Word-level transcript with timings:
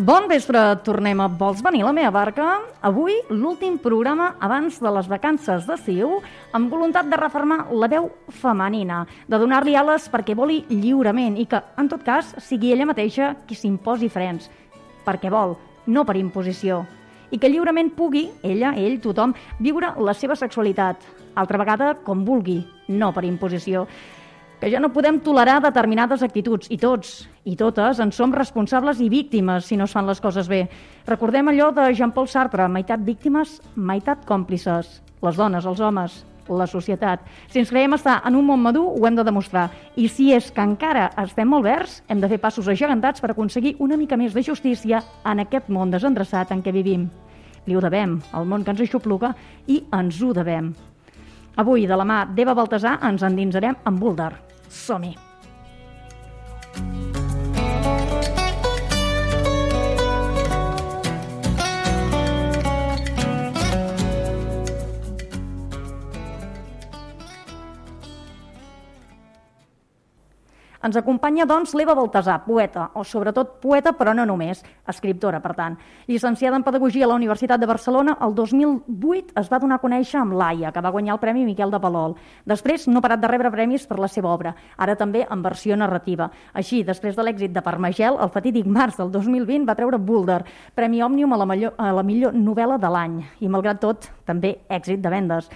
Bon 0.00 0.24
vespre, 0.30 0.56
tornem 0.80 1.18
a 1.20 1.26
Vols 1.28 1.58
venir 1.60 1.82
la 1.84 1.90
meva 1.92 2.08
barca? 2.14 2.44
Avui, 2.88 3.12
l'últim 3.28 3.74
programa 3.76 4.30
abans 4.40 4.78
de 4.80 4.90
les 4.96 5.08
vacances 5.10 5.66
d'estiu, 5.68 6.14
amb 6.56 6.72
voluntat 6.72 7.10
de 7.10 7.18
reformar 7.20 7.66
la 7.68 7.88
veu 7.92 8.06
femenina, 8.32 9.02
de 9.28 9.36
donar-li 9.42 9.74
ales 9.76 10.06
perquè 10.08 10.32
voli 10.38 10.62
lliurement 10.70 11.36
i 11.36 11.44
que, 11.44 11.60
en 11.76 11.90
tot 11.92 12.00
cas, 12.06 12.30
sigui 12.46 12.72
ella 12.72 12.86
mateixa 12.88 13.34
qui 13.44 13.58
s'imposi 13.58 14.08
frens, 14.08 14.48
perquè 15.04 15.28
vol, 15.28 15.52
no 15.92 16.06
per 16.08 16.16
imposició. 16.16 16.86
I 17.28 17.36
que 17.36 17.50
lliurement 17.52 17.92
pugui, 17.92 18.30
ella, 18.40 18.72
ell, 18.80 19.02
tothom, 19.04 19.36
viure 19.60 19.92
la 20.00 20.16
seva 20.16 20.38
sexualitat, 20.38 21.04
altra 21.36 21.60
vegada 21.60 21.92
com 22.08 22.24
vulgui, 22.24 22.62
no 22.88 23.12
per 23.12 23.26
imposició 23.28 23.84
que 24.60 24.70
ja 24.70 24.78
no 24.78 24.92
podem 24.92 25.18
tolerar 25.24 25.58
determinades 25.64 26.22
actituds, 26.22 26.68
i 26.70 26.76
tots, 26.78 27.24
i 27.48 27.56
totes, 27.56 27.98
en 27.98 28.12
som 28.12 28.34
responsables 28.36 29.00
i 29.00 29.08
víctimes 29.08 29.64
si 29.64 29.78
no 29.80 29.88
es 29.88 29.94
fan 29.96 30.06
les 30.06 30.20
coses 30.20 30.48
bé. 30.52 30.66
Recordem 31.08 31.48
allò 31.48 31.70
de 31.72 31.88
Jean-Paul 31.96 32.28
Sartre, 32.28 32.68
meitat 32.68 33.00
víctimes, 33.00 33.58
meitat 33.74 34.26
còmplices. 34.28 35.00
Les 35.24 35.36
dones, 35.36 35.64
els 35.64 35.80
homes, 35.80 36.24
la 36.48 36.66
societat. 36.66 37.24
Si 37.48 37.60
ens 37.60 37.70
creiem 37.72 37.94
estar 37.96 38.20
en 38.26 38.36
un 38.36 38.46
món 38.46 38.60
madur, 38.60 38.86
ho 38.92 39.06
hem 39.06 39.16
de 39.16 39.24
demostrar. 39.24 39.68
I 39.96 40.08
si 40.08 40.30
és 40.34 40.50
que 40.52 40.64
encara 40.64 41.08
estem 41.22 41.48
molt 41.48 41.64
verds, 41.64 42.02
hem 42.08 42.20
de 42.20 42.28
fer 42.28 42.40
passos 42.42 42.68
agegantats 42.68 43.20
per 43.20 43.32
aconseguir 43.32 43.76
una 43.78 43.96
mica 43.96 44.18
més 44.20 44.36
de 44.36 44.44
justícia 44.44 45.02
en 45.24 45.40
aquest 45.44 45.72
món 45.72 45.90
desendreçat 45.90 46.52
en 46.52 46.62
què 46.62 46.74
vivim. 46.74 47.08
Li 47.66 47.76
ho 47.76 47.80
devem, 47.80 48.18
al 48.32 48.48
món 48.48 48.64
que 48.64 48.74
ens 48.74 48.84
aixopluga, 48.84 49.34
i 49.68 49.82
ens 49.96 50.20
ho 50.22 50.32
devem. 50.36 50.72
Avui, 51.60 51.86
de 51.86 51.96
la 51.96 52.06
mà 52.08 52.22
d'Eva 52.24 52.54
Baltasar, 52.56 52.98
ens 53.08 53.26
endinsarem 53.26 53.76
en 53.84 54.00
Boulder. 54.70 54.76
Som-hi! 54.76 55.29
Ens 70.80 70.96
acompanya, 70.96 71.44
doncs, 71.44 71.74
l'Eva 71.76 71.92
Baltasar, 71.92 72.38
poeta, 72.46 72.86
o 72.96 73.02
sobretot 73.04 73.58
poeta, 73.60 73.92
però 73.92 74.14
no 74.16 74.24
només, 74.24 74.62
escriptora, 74.88 75.36
per 75.44 75.52
tant. 75.58 75.74
Llicenciada 76.08 76.56
en 76.56 76.64
Pedagogia 76.64 77.04
a 77.04 77.10
la 77.10 77.18
Universitat 77.18 77.60
de 77.60 77.68
Barcelona, 77.68 78.14
el 78.24 78.32
2008 78.34 79.36
es 79.36 79.50
va 79.52 79.58
donar 79.60 79.76
a 79.76 79.82
conèixer 79.82 80.22
amb 80.22 80.38
l'AIA, 80.40 80.70
que 80.72 80.80
va 80.80 80.92
guanyar 80.94 81.18
el 81.18 81.20
Premi 81.20 81.44
Miquel 81.44 81.74
de 81.74 81.82
Palol. 81.84 82.14
Després 82.48 82.88
no 82.88 83.02
ha 83.02 83.04
parat 83.04 83.20
de 83.20 83.28
rebre 83.28 83.50
premis 83.52 83.84
per 83.84 83.98
la 84.00 84.08
seva 84.08 84.32
obra, 84.32 84.54
ara 84.78 84.96
també 84.96 85.26
en 85.28 85.44
versió 85.44 85.76
narrativa. 85.76 86.30
Així, 86.54 86.80
després 86.80 87.12
de 87.12 87.28
l'èxit 87.28 87.52
de 87.52 87.64
Parmagel, 87.66 88.16
el 88.16 88.32
fatídic 88.32 88.64
març 88.64 88.96
del 89.02 89.12
2020 89.12 89.68
va 89.68 89.76
treure 89.76 90.00
Boulder, 90.00 90.40
Premi 90.74 91.04
Òmnium 91.04 91.36
a 91.36 91.42
la, 91.44 91.50
millor, 91.52 91.76
a 91.76 91.92
la 91.92 92.06
millor 92.08 92.32
novel·la 92.32 92.80
de 92.80 92.94
l'any, 92.96 93.20
i 93.44 93.52
malgrat 93.52 93.84
tot, 93.84 94.08
també 94.24 94.56
èxit 94.72 95.04
de 95.04 95.12
vendes. 95.12 95.52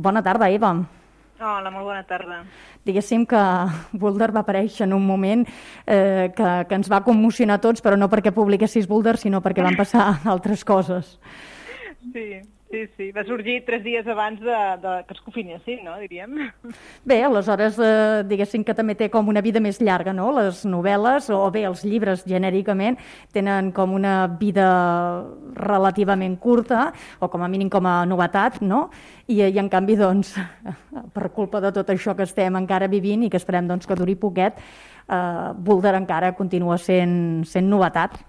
Bona 0.00 0.24
tarda, 0.24 0.48
Eva. 0.48 1.01
Hola, 1.42 1.72
molt 1.74 1.88
bona 1.88 2.04
tarda. 2.06 2.44
Diguéssim 2.86 3.24
que 3.26 3.40
Boulder 3.98 4.28
va 4.30 4.44
aparèixer 4.44 4.84
en 4.86 4.92
un 4.94 5.02
moment 5.02 5.42
eh, 5.42 6.30
que, 6.36 6.50
que 6.68 6.78
ens 6.78 6.90
va 6.92 7.02
commocionar 7.02 7.58
tots, 7.64 7.82
però 7.82 7.98
no 7.98 8.06
perquè 8.12 8.30
publiquessis 8.36 8.86
Boulder, 8.86 9.16
sinó 9.18 9.40
perquè 9.42 9.64
van 9.66 9.78
passar 9.78 10.04
altres 10.34 10.62
coses. 10.64 11.16
Sí, 12.12 12.26
Sí, 12.72 12.86
sí, 12.96 13.10
va 13.12 13.20
sorgir 13.28 13.66
tres 13.66 13.82
dies 13.84 14.06
abans 14.08 14.40
de, 14.40 14.58
de 14.80 14.92
que 15.04 15.12
es 15.12 15.20
confinessin, 15.20 15.82
no, 15.84 15.92
diríem. 16.00 16.38
Bé, 17.04 17.18
aleshores, 17.20 17.76
eh, 17.76 18.22
diguéssim 18.24 18.64
que 18.64 18.72
també 18.72 18.94
té 18.96 19.10
com 19.12 19.28
una 19.28 19.42
vida 19.44 19.60
més 19.60 19.76
llarga, 19.84 20.14
no? 20.16 20.30
Les 20.38 20.62
novel·les, 20.64 21.28
o 21.36 21.42
bé 21.52 21.66
els 21.68 21.82
llibres 21.84 22.24
genèricament, 22.24 22.96
tenen 23.36 23.68
com 23.76 23.92
una 23.92 24.24
vida 24.40 24.70
relativament 25.52 26.38
curta, 26.40 26.86
o 27.20 27.28
com 27.28 27.44
a 27.44 27.52
mínim 27.52 27.68
com 27.68 27.84
a 27.84 28.06
novetat, 28.08 28.62
no? 28.64 28.86
I, 29.26 29.42
i 29.52 29.60
en 29.60 29.68
canvi, 29.68 30.00
doncs, 30.00 30.32
per 31.12 31.28
culpa 31.36 31.60
de 31.60 31.76
tot 31.76 31.92
això 31.92 32.16
que 32.16 32.24
estem 32.24 32.56
encara 32.56 32.88
vivint 32.88 33.28
i 33.28 33.28
que 33.28 33.36
esperem 33.36 33.68
doncs, 33.68 33.84
que 33.84 34.00
duri 34.00 34.16
poquet, 34.16 34.64
eh, 35.12 35.52
Boulder 35.60 35.98
encara 36.00 36.32
continua 36.40 36.80
sent, 36.80 37.44
sent 37.44 37.68
novetat. 37.68 38.22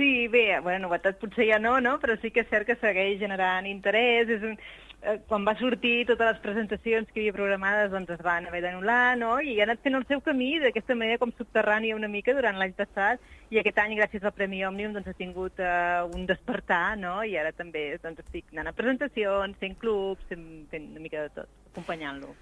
Sí, 0.00 0.28
bé, 0.32 0.58
bueno, 0.64 0.86
novetat 0.86 1.18
potser 1.20 1.44
ja 1.50 1.58
no, 1.60 1.74
no? 1.84 1.98
però 2.00 2.14
sí 2.22 2.30
que 2.32 2.40
és 2.40 2.46
cert 2.48 2.64
que 2.64 2.78
segueix 2.80 3.18
generant 3.20 3.66
interès. 3.68 4.30
És 4.32 4.46
un, 4.48 4.54
eh, 5.02 5.18
quan 5.28 5.44
va 5.44 5.52
sortir 5.60 6.06
totes 6.08 6.24
les 6.30 6.40
presentacions 6.40 7.10
que 7.10 7.20
hi 7.20 7.26
havia 7.26 7.36
programades 7.36 7.92
doncs 7.92 8.14
es 8.16 8.24
van 8.24 8.48
haver 8.48 8.62
d'anul·lar, 8.64 9.18
no? 9.20 9.34
I 9.44 9.58
ha 9.60 9.68
anat 9.68 9.84
fent 9.84 10.00
el 10.00 10.08
seu 10.08 10.24
camí 10.24 10.54
d'aquesta 10.64 10.96
manera 10.96 11.20
com 11.20 11.36
subterrània 11.36 12.00
una 12.00 12.08
mica 12.08 12.32
durant 12.32 12.56
l'any 12.56 12.72
passat 12.80 13.20
i 13.52 13.60
aquest 13.60 13.84
any, 13.84 13.98
gràcies 14.00 14.24
al 14.24 14.32
Premi 14.40 14.64
Òmnium, 14.64 14.96
doncs 14.96 15.12
ha 15.12 15.18
tingut 15.20 15.60
uh, 15.60 16.08
un 16.16 16.24
despertar, 16.24 16.96
no? 16.96 17.18
I 17.20 17.36
ara 17.36 17.52
també 17.52 17.90
doncs, 18.00 18.24
estic 18.24 18.54
anant 18.54 18.72
a 18.72 18.78
presentacions, 18.80 19.60
fent 19.60 19.76
clubs, 19.84 20.24
fent, 20.32 20.46
fent 20.72 20.94
una 20.94 21.04
mica 21.04 21.28
de 21.28 21.42
tot, 21.42 21.58
acompanyant-lo. 21.74 22.32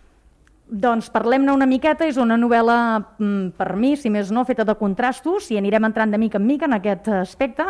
Doncs 0.68 1.06
parlem-ne 1.08 1.52
una 1.54 1.64
miqueta, 1.64 2.04
és 2.04 2.18
una 2.20 2.36
novel·la, 2.36 3.00
mm, 3.16 3.56
per 3.56 3.74
mi, 3.76 3.96
si 3.96 4.10
més 4.10 4.30
no, 4.30 4.44
feta 4.44 4.64
de 4.68 4.74
contrastos, 4.76 5.50
i 5.50 5.56
anirem 5.56 5.84
entrant 5.84 6.10
de 6.10 6.18
mica 6.18 6.36
en 6.36 6.46
mica 6.46 6.66
en 6.66 6.74
aquest 6.74 7.08
aspecte. 7.08 7.64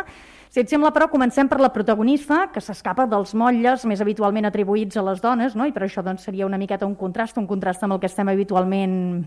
Si 0.49 0.59
et 0.59 0.67
sembla, 0.67 0.89
però, 0.91 1.05
comencem 1.07 1.47
per 1.47 1.59
la 1.61 1.69
protagonista, 1.69 2.49
que 2.51 2.59
s'escapa 2.59 3.05
dels 3.05 3.35
motlles 3.35 3.85
més 3.85 4.01
habitualment 4.01 4.45
atribuïts 4.49 4.97
a 4.97 5.03
les 5.05 5.21
dones, 5.21 5.55
no? 5.55 5.67
i 5.69 5.71
per 5.71 5.83
això 5.85 6.01
doncs, 6.01 6.23
seria 6.25 6.45
una 6.45 6.57
miqueta 6.57 6.87
un 6.87 6.95
contrast, 6.95 7.37
un 7.37 7.45
contrast 7.47 7.83
amb 7.83 7.93
el 7.93 7.99
que 7.99 8.09
estem 8.09 8.27
habitualment 8.27 9.23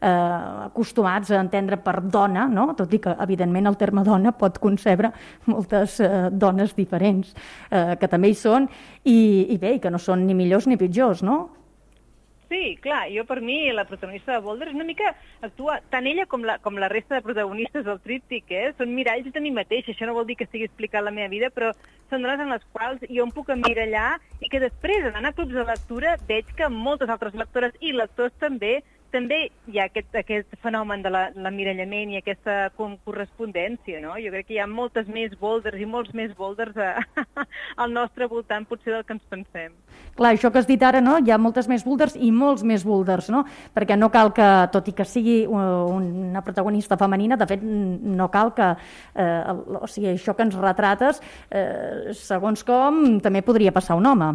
eh, 0.00 0.08
acostumats 0.66 1.30
a 1.30 1.40
entendre 1.40 1.78
per 1.78 2.02
dona, 2.02 2.48
no? 2.50 2.74
tot 2.74 2.92
i 2.92 2.98
que, 2.98 3.14
evidentment, 3.22 3.70
el 3.70 3.78
terme 3.78 4.02
dona 4.02 4.34
pot 4.36 4.58
concebre 4.58 5.12
moltes 5.46 6.00
eh, 6.00 6.28
dones 6.32 6.74
diferents, 6.74 7.32
eh, 7.70 7.94
que 7.96 8.10
també 8.10 8.34
hi 8.34 8.34
són, 8.34 8.68
i, 9.04 9.46
i 9.54 9.58
bé, 9.62 9.76
i 9.76 9.80
que 9.80 9.94
no 9.94 10.02
són 10.02 10.26
ni 10.26 10.34
millors 10.34 10.66
ni 10.66 10.76
pitjors, 10.76 11.22
no? 11.22 11.63
Sí, 12.54 12.76
clar, 12.80 13.08
jo 13.10 13.24
per 13.26 13.40
mi 13.42 13.72
la 13.74 13.82
protagonista 13.84 14.30
de 14.30 14.38
Boulder 14.38 14.68
és 14.68 14.76
una 14.76 14.84
mica 14.86 15.08
actua 15.42 15.80
tant 15.90 16.06
ella 16.06 16.22
com 16.30 16.44
la, 16.46 16.54
com 16.62 16.76
la 16.78 16.86
resta 16.92 17.16
de 17.16 17.24
protagonistes 17.26 17.82
del 17.82 17.98
tríptic, 18.04 18.52
eh? 18.54 18.68
Són 18.78 18.92
miralls 18.94 19.26
de 19.34 19.42
mi 19.42 19.50
mateix, 19.56 19.88
això 19.90 20.06
no 20.06 20.14
vol 20.14 20.28
dir 20.28 20.36
que 20.38 20.46
estigui 20.46 20.68
explicant 20.68 21.02
la 21.02 21.10
meva 21.16 21.32
vida, 21.32 21.50
però 21.50 21.72
són 22.12 22.22
dones 22.22 22.44
en 22.44 22.54
les 22.54 22.62
quals 22.70 23.02
jo 23.08 23.26
em 23.26 23.32
puc 23.34 23.50
emmirallar 23.50 24.20
i 24.38 24.52
que 24.52 24.62
després, 24.62 25.02
d'anar 25.08 25.32
a 25.34 25.36
clubs 25.40 25.58
de 25.58 25.66
lectura, 25.66 26.14
veig 26.28 26.54
que 26.54 26.70
moltes 26.70 27.10
altres 27.10 27.34
lectores 27.42 27.74
i 27.82 27.90
lectors 27.90 28.38
també 28.38 28.76
també 29.14 29.38
hi 29.70 29.78
ha 29.78 29.86
aquest, 29.88 30.10
aquest 30.18 30.56
fenomen 30.62 31.04
de 31.04 31.12
l'emmirallament 31.14 32.10
i 32.12 32.18
aquesta 32.18 32.70
correspondència, 32.76 34.00
no? 34.02 34.16
Jo 34.18 34.32
crec 34.34 34.48
que 34.48 34.56
hi 34.56 34.60
ha 34.62 34.68
moltes 34.70 35.06
més 35.10 35.36
boulders 35.40 35.78
i 35.80 35.86
molts 35.88 36.14
més 36.16 36.34
boulders 36.38 36.76
a, 36.76 36.90
al 37.82 37.94
nostre 37.94 38.26
voltant 38.30 38.66
potser 38.66 38.96
del 38.96 39.04
que 39.06 39.14
ens 39.16 39.26
pensem. 39.30 39.74
Clar, 40.18 40.32
això 40.34 40.50
que 40.50 40.60
has 40.62 40.68
dit 40.70 40.82
ara, 40.82 41.02
no? 41.04 41.16
Hi 41.22 41.30
ha 41.34 41.38
moltes 41.38 41.68
més 41.70 41.84
boulders 41.86 42.16
i 42.18 42.30
molts 42.34 42.64
més 42.66 42.86
boulders, 42.86 43.30
no? 43.34 43.44
Perquè 43.74 43.98
no 43.98 44.10
cal 44.14 44.32
que, 44.34 44.48
tot 44.74 44.90
i 44.90 44.94
que 44.96 45.06
sigui 45.06 45.40
una 45.50 46.42
protagonista 46.46 46.98
femenina, 46.98 47.38
de 47.38 47.48
fet, 47.50 47.62
no 47.62 48.30
cal 48.34 48.54
que, 48.54 48.72
eh, 49.14 49.54
o 49.78 49.86
sigui, 49.90 50.14
això 50.14 50.34
que 50.34 50.46
ens 50.46 50.58
retrates, 50.58 51.22
eh, 51.50 52.14
segons 52.18 52.66
com, 52.66 53.20
també 53.22 53.42
podria 53.46 53.74
passar 53.74 53.98
un 53.98 54.10
home. 54.10 54.34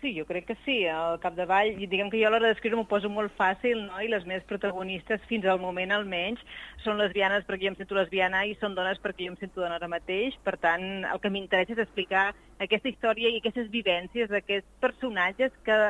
Sí, 0.00 0.12
jo 0.14 0.26
crec 0.28 0.44
que 0.44 0.56
sí, 0.66 0.74
al 0.92 1.16
capdavall, 1.22 1.70
diguem 1.88 2.10
que 2.12 2.18
jo 2.20 2.28
a 2.28 2.30
l'hora 2.34 2.50
d'escriure 2.50 2.76
m'ho 2.76 2.84
poso 2.90 3.08
molt 3.08 3.32
fàcil, 3.38 3.78
no? 3.86 3.96
i 4.04 4.10
les 4.12 4.26
més 4.28 4.44
protagonistes, 4.44 5.24
fins 5.30 5.46
al 5.48 5.62
moment 5.62 5.94
almenys, 5.96 6.42
són 6.84 7.00
lesbianes 7.00 7.46
perquè 7.48 7.64
jo 7.64 7.72
em 7.72 7.78
sento 7.78 7.96
lesbiana 7.96 8.44
i 8.44 8.52
són 8.60 8.76
dones 8.76 9.00
perquè 9.00 9.24
jo 9.24 9.32
em 9.32 9.40
sento 9.40 9.64
dona 9.64 9.80
ara 9.80 9.88
mateix, 9.88 10.36
per 10.44 10.58
tant, 10.60 10.84
el 11.08 11.22
que 11.24 11.32
m'interessa 11.32 11.72
és 11.78 11.82
explicar 11.86 12.26
aquesta 12.60 12.92
història 12.92 13.32
i 13.32 13.40
aquestes 13.40 13.72
vivències 13.72 14.28
d'aquests 14.28 14.68
personatges 14.84 15.56
que 15.64 15.80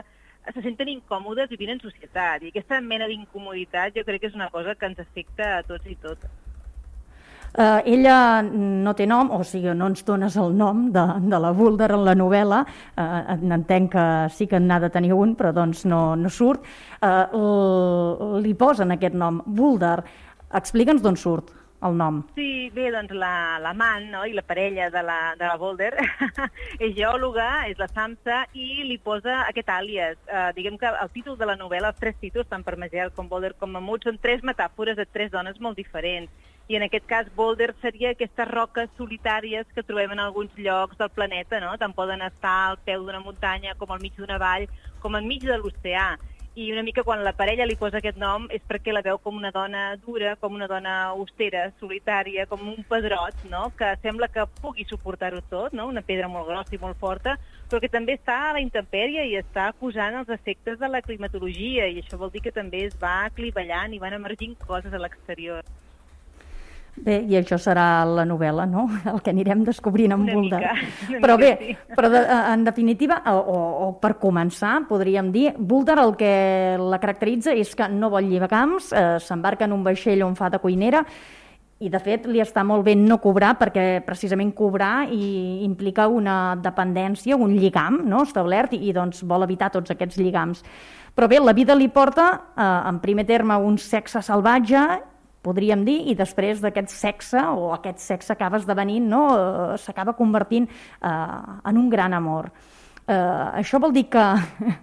se 0.54 0.62
senten 0.62 0.94
incòmodes 0.94 1.50
vivint 1.50 1.74
en 1.74 1.82
societat, 1.82 2.46
i 2.46 2.54
aquesta 2.54 2.78
mena 2.80 3.10
d'incomoditat 3.10 3.98
jo 3.98 4.06
crec 4.06 4.22
que 4.22 4.30
és 4.30 4.38
una 4.38 4.52
cosa 4.54 4.78
que 4.78 4.86
ens 4.86 5.02
afecta 5.02 5.56
a 5.56 5.64
tots 5.66 5.90
i 5.90 5.98
totes. 5.98 6.45
Eh, 7.56 7.82
ella 7.94 8.42
no 8.44 8.92
té 8.92 9.06
nom, 9.08 9.30
o 9.32 9.40
sigui, 9.40 9.72
no 9.72 9.88
ens 9.88 10.04
dones 10.04 10.34
el 10.36 10.52
nom 10.58 10.90
de, 10.92 11.04
de 11.24 11.38
la 11.40 11.54
Boulder 11.56 11.88
en 11.94 12.02
la 12.04 12.12
novel·la, 12.18 12.58
eh, 13.00 13.36
entenc 13.56 13.94
que 13.94 14.06
sí 14.36 14.44
que 14.50 14.60
n'ha 14.60 14.76
de 14.82 14.90
tenir 14.92 15.14
un, 15.16 15.32
però 15.38 15.54
doncs 15.56 15.86
no, 15.88 16.00
no 16.20 16.28
surt. 16.28 16.66
Eh, 17.00 17.44
li 18.44 18.52
posen 18.60 18.92
aquest 18.92 19.16
nom, 19.16 19.40
Boulder. 19.46 20.02
Explica'ns 20.56 21.00
d'on 21.00 21.16
surt 21.16 21.54
el 21.86 21.96
nom. 21.96 22.18
Sí, 22.36 22.68
bé, 22.74 22.90
doncs 22.92 23.14
l'amant 23.16 24.04
la, 24.04 24.18
no? 24.18 24.24
i 24.28 24.34
la 24.36 24.44
parella 24.44 24.90
de 24.92 25.02
la, 25.04 25.18
de 25.38 25.46
la 25.48 25.56
Boulder 25.60 25.92
és 26.84 26.92
geòloga, 26.96 27.48
és 27.70 27.80
la 27.80 27.88
Samsa, 27.88 28.42
i 28.52 28.84
li 28.84 28.98
posa 29.00 29.42
aquest 29.46 29.72
àlies. 29.72 30.20
Uh, 30.28 30.50
diguem 30.56 30.76
que 30.80 30.92
el 30.92 31.12
títol 31.14 31.40
de 31.40 31.48
la 31.48 31.56
novel·la, 31.56 31.94
els 31.94 32.00
tres 32.00 32.20
títols, 32.20 32.48
tant 32.52 32.64
per 32.66 32.76
Magel 32.80 33.12
com 33.16 33.32
Boulder 33.32 33.54
com 33.60 33.72
Mamut, 33.72 34.04
són 34.04 34.20
tres 34.20 34.44
metàfores 34.44 35.00
de 35.00 35.08
tres 35.08 35.32
dones 35.32 35.60
molt 35.60 35.80
diferents 35.80 36.52
i 36.68 36.74
en 36.74 36.82
aquest 36.82 37.06
cas 37.06 37.28
boulder 37.36 37.70
seria 37.80 38.10
aquestes 38.10 38.48
roques 38.50 38.90
solitàries 38.98 39.68
que 39.74 39.84
trobem 39.86 40.16
en 40.16 40.22
alguns 40.22 40.54
llocs 40.58 40.98
del 40.98 41.12
planeta, 41.14 41.60
no? 41.62 41.76
Tant 41.78 41.94
poden 41.94 42.24
estar 42.26 42.56
al 42.70 42.80
peu 42.86 43.04
d'una 43.06 43.22
muntanya 43.22 43.76
com 43.78 43.92
al 43.94 44.02
mig 44.02 44.16
d'una 44.18 44.38
vall, 44.42 44.66
com 45.02 45.14
enmig 45.14 45.46
de 45.46 45.58
l'oceà. 45.58 46.16
i 46.56 46.72
una 46.72 46.82
mica 46.82 47.02
quan 47.04 47.20
la 47.20 47.34
parella 47.36 47.66
li 47.68 47.74
posa 47.76 47.98
aquest 47.98 48.16
nom 48.16 48.46
és 48.48 48.62
perquè 48.64 48.88
la 48.94 49.02
veu 49.04 49.18
com 49.20 49.36
una 49.36 49.50
dona 49.52 49.94
dura, 50.06 50.30
com 50.40 50.54
una 50.54 50.66
dona 50.66 50.94
austera, 51.10 51.66
solitària, 51.78 52.46
com 52.46 52.62
un 52.70 52.82
pedrot, 52.88 53.44
no? 53.50 53.68
que 53.76 53.92
sembla 54.00 54.30
que 54.32 54.46
pugui 54.62 54.86
suportar-ho 54.88 55.42
tot, 55.50 55.76
no? 55.76 55.86
una 55.92 56.00
pedra 56.00 56.32
molt 56.32 56.48
grossa 56.48 56.74
i 56.74 56.80
molt 56.80 56.96
forta, 56.96 57.36
però 57.68 57.78
que 57.78 57.92
també 57.92 58.16
està 58.16 58.38
a 58.48 58.54
la 58.56 58.64
intempèrie 58.64 59.28
i 59.28 59.36
està 59.36 59.68
acusant 59.68 60.16
els 60.16 60.32
efectes 60.32 60.80
de 60.80 60.88
la 60.88 61.04
climatologia, 61.04 61.90
i 61.92 62.00
això 62.00 62.16
vol 62.16 62.32
dir 62.32 62.40
que 62.40 62.56
també 62.56 62.86
es 62.88 62.96
va 62.96 63.28
clivellant 63.36 63.92
i 63.92 64.00
van 64.00 64.16
emergint 64.16 64.56
coses 64.64 64.96
a 64.96 65.02
l'exterior. 65.04 65.60
Bé, 66.96 67.18
i 67.28 67.36
això 67.36 67.58
serà 67.60 68.06
la 68.08 68.24
novel·la, 68.24 68.64
no? 68.70 68.86
El 69.12 69.20
que 69.24 69.32
anirem 69.34 69.64
descobrint 69.66 70.14
amb 70.16 70.30
Bulder. 70.32 70.62
Però 71.22 71.36
bé, 71.40 71.52
sí. 71.60 71.76
però 71.92 72.10
de, 72.12 72.22
en 72.24 72.64
definitiva, 72.64 73.20
o, 73.36 73.56
o, 73.86 73.88
per 74.00 74.14
començar, 74.22 74.78
podríem 74.88 75.28
dir, 75.34 75.50
Bulder 75.58 75.98
el 76.00 76.14
que 76.16 76.34
la 76.80 77.00
caracteritza 77.02 77.54
és 77.54 77.74
que 77.76 77.88
no 77.92 78.10
vol 78.12 78.32
camps, 78.48 78.92
eh, 78.92 79.16
s'embarca 79.20 79.66
en 79.66 79.74
un 79.76 79.84
vaixell 79.84 80.24
on 80.24 80.34
fa 80.36 80.48
de 80.52 80.60
cuinera, 80.62 81.04
i 81.76 81.90
de 81.92 81.98
fet 82.00 82.24
li 82.24 82.40
està 82.40 82.62
molt 82.64 82.86
bé 82.86 82.94
no 82.96 83.18
cobrar 83.20 83.52
perquè 83.60 84.00
precisament 84.04 84.54
cobrar 84.56 85.10
i 85.12 85.60
implica 85.66 86.06
una 86.08 86.56
dependència, 86.56 87.36
un 87.36 87.52
lligam 87.58 88.00
no? 88.08 88.22
establert 88.24 88.72
i, 88.72 88.80
i 88.88 88.94
doncs 88.96 89.20
vol 89.28 89.44
evitar 89.44 89.68
tots 89.74 89.92
aquests 89.92 90.16
lligams. 90.16 90.64
Però 91.16 91.28
bé, 91.28 91.40
la 91.40 91.52
vida 91.56 91.76
li 91.76 91.90
porta 91.92 92.30
eh, 92.56 92.64
en 92.88 93.00
primer 93.04 93.26
terme 93.28 93.58
un 93.60 93.76
sexe 93.80 94.24
salvatge 94.24 94.86
podríem 95.46 95.84
dir, 95.86 96.00
i 96.10 96.16
després 96.18 96.62
d'aquest 96.64 96.90
sexe, 96.92 97.42
o 97.54 97.70
aquest 97.76 98.02
sexe 98.02 98.34
acaba 98.34 98.58
esdevenint, 98.58 99.06
no? 99.10 99.22
Eh, 99.36 99.76
s'acaba 99.82 100.16
convertint 100.18 100.66
eh, 100.66 101.10
en 101.70 101.78
un 101.78 101.90
gran 101.92 102.16
amor. 102.16 102.50
Eh, 103.06 103.60
això 103.62 103.78
vol 103.78 103.94
dir 103.94 104.08
que, 104.10 104.24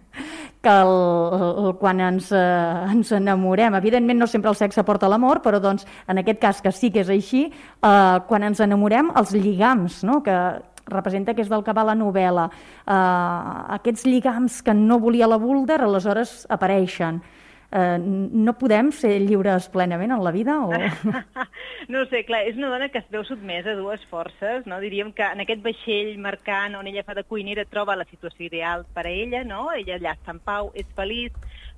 que 0.63 0.73
el, 0.73 0.93
el, 1.35 1.71
quan 1.81 1.99
ens, 1.99 2.31
eh, 2.31 2.91
ens 2.93 3.11
enamorem, 3.17 3.75
evidentment 3.75 4.23
no 4.23 4.29
sempre 4.31 4.53
el 4.53 4.59
sexe 4.59 4.85
porta 4.87 5.11
l'amor, 5.11 5.43
però 5.43 5.59
doncs, 5.59 5.83
en 6.07 6.23
aquest 6.23 6.39
cas 6.39 6.61
que 6.63 6.71
sí 6.71 6.91
que 6.93 7.03
és 7.03 7.11
així, 7.11 7.49
eh, 7.51 8.17
quan 8.29 8.47
ens 8.47 8.63
enamorem, 8.63 9.11
els 9.19 9.35
lligams, 9.35 10.03
no? 10.07 10.21
que 10.23 10.37
representa 10.87 11.35
que 11.35 11.43
és 11.43 11.51
del 11.51 11.63
que 11.63 11.75
va 11.75 11.83
la 11.87 11.99
novel·la, 11.99 12.47
eh, 12.47 12.97
aquests 13.79 14.07
lligams 14.07 14.61
que 14.63 14.75
no 14.75 14.99
volia 15.03 15.27
la 15.27 15.39
Bulder, 15.39 15.81
aleshores 15.83 16.43
apareixen 16.51 17.21
eh, 17.73 17.97
no 17.99 18.53
podem 18.59 18.91
ser 18.93 19.15
lliures 19.23 19.67
plenament 19.73 20.13
en 20.13 20.23
la 20.23 20.31
vida? 20.31 20.59
O... 20.61 20.71
no 21.93 22.05
sé, 22.11 22.23
clar, 22.27 22.43
és 22.47 22.59
una 22.59 22.69
dona 22.69 22.89
que 22.93 23.01
es 23.01 23.09
veu 23.13 23.25
sotmesa 23.27 23.73
a 23.73 23.79
dues 23.79 24.03
forces, 24.11 24.67
no? 24.69 24.79
Diríem 24.83 25.11
que 25.17 25.25
en 25.25 25.41
aquest 25.43 25.63
vaixell 25.65 26.13
mercant 26.21 26.77
on 26.77 26.87
ella 26.87 27.05
fa 27.07 27.17
de 27.17 27.25
cuinera 27.25 27.65
troba 27.65 27.97
la 27.97 28.07
situació 28.09 28.45
ideal 28.45 28.85
per 28.93 29.07
a 29.07 29.11
ella, 29.11 29.43
no? 29.47 29.71
Ella 29.73 29.97
allà 29.97 30.15
està 30.19 30.35
en 30.35 30.41
pau, 30.45 30.71
és 30.77 30.87
feliç, 30.95 31.33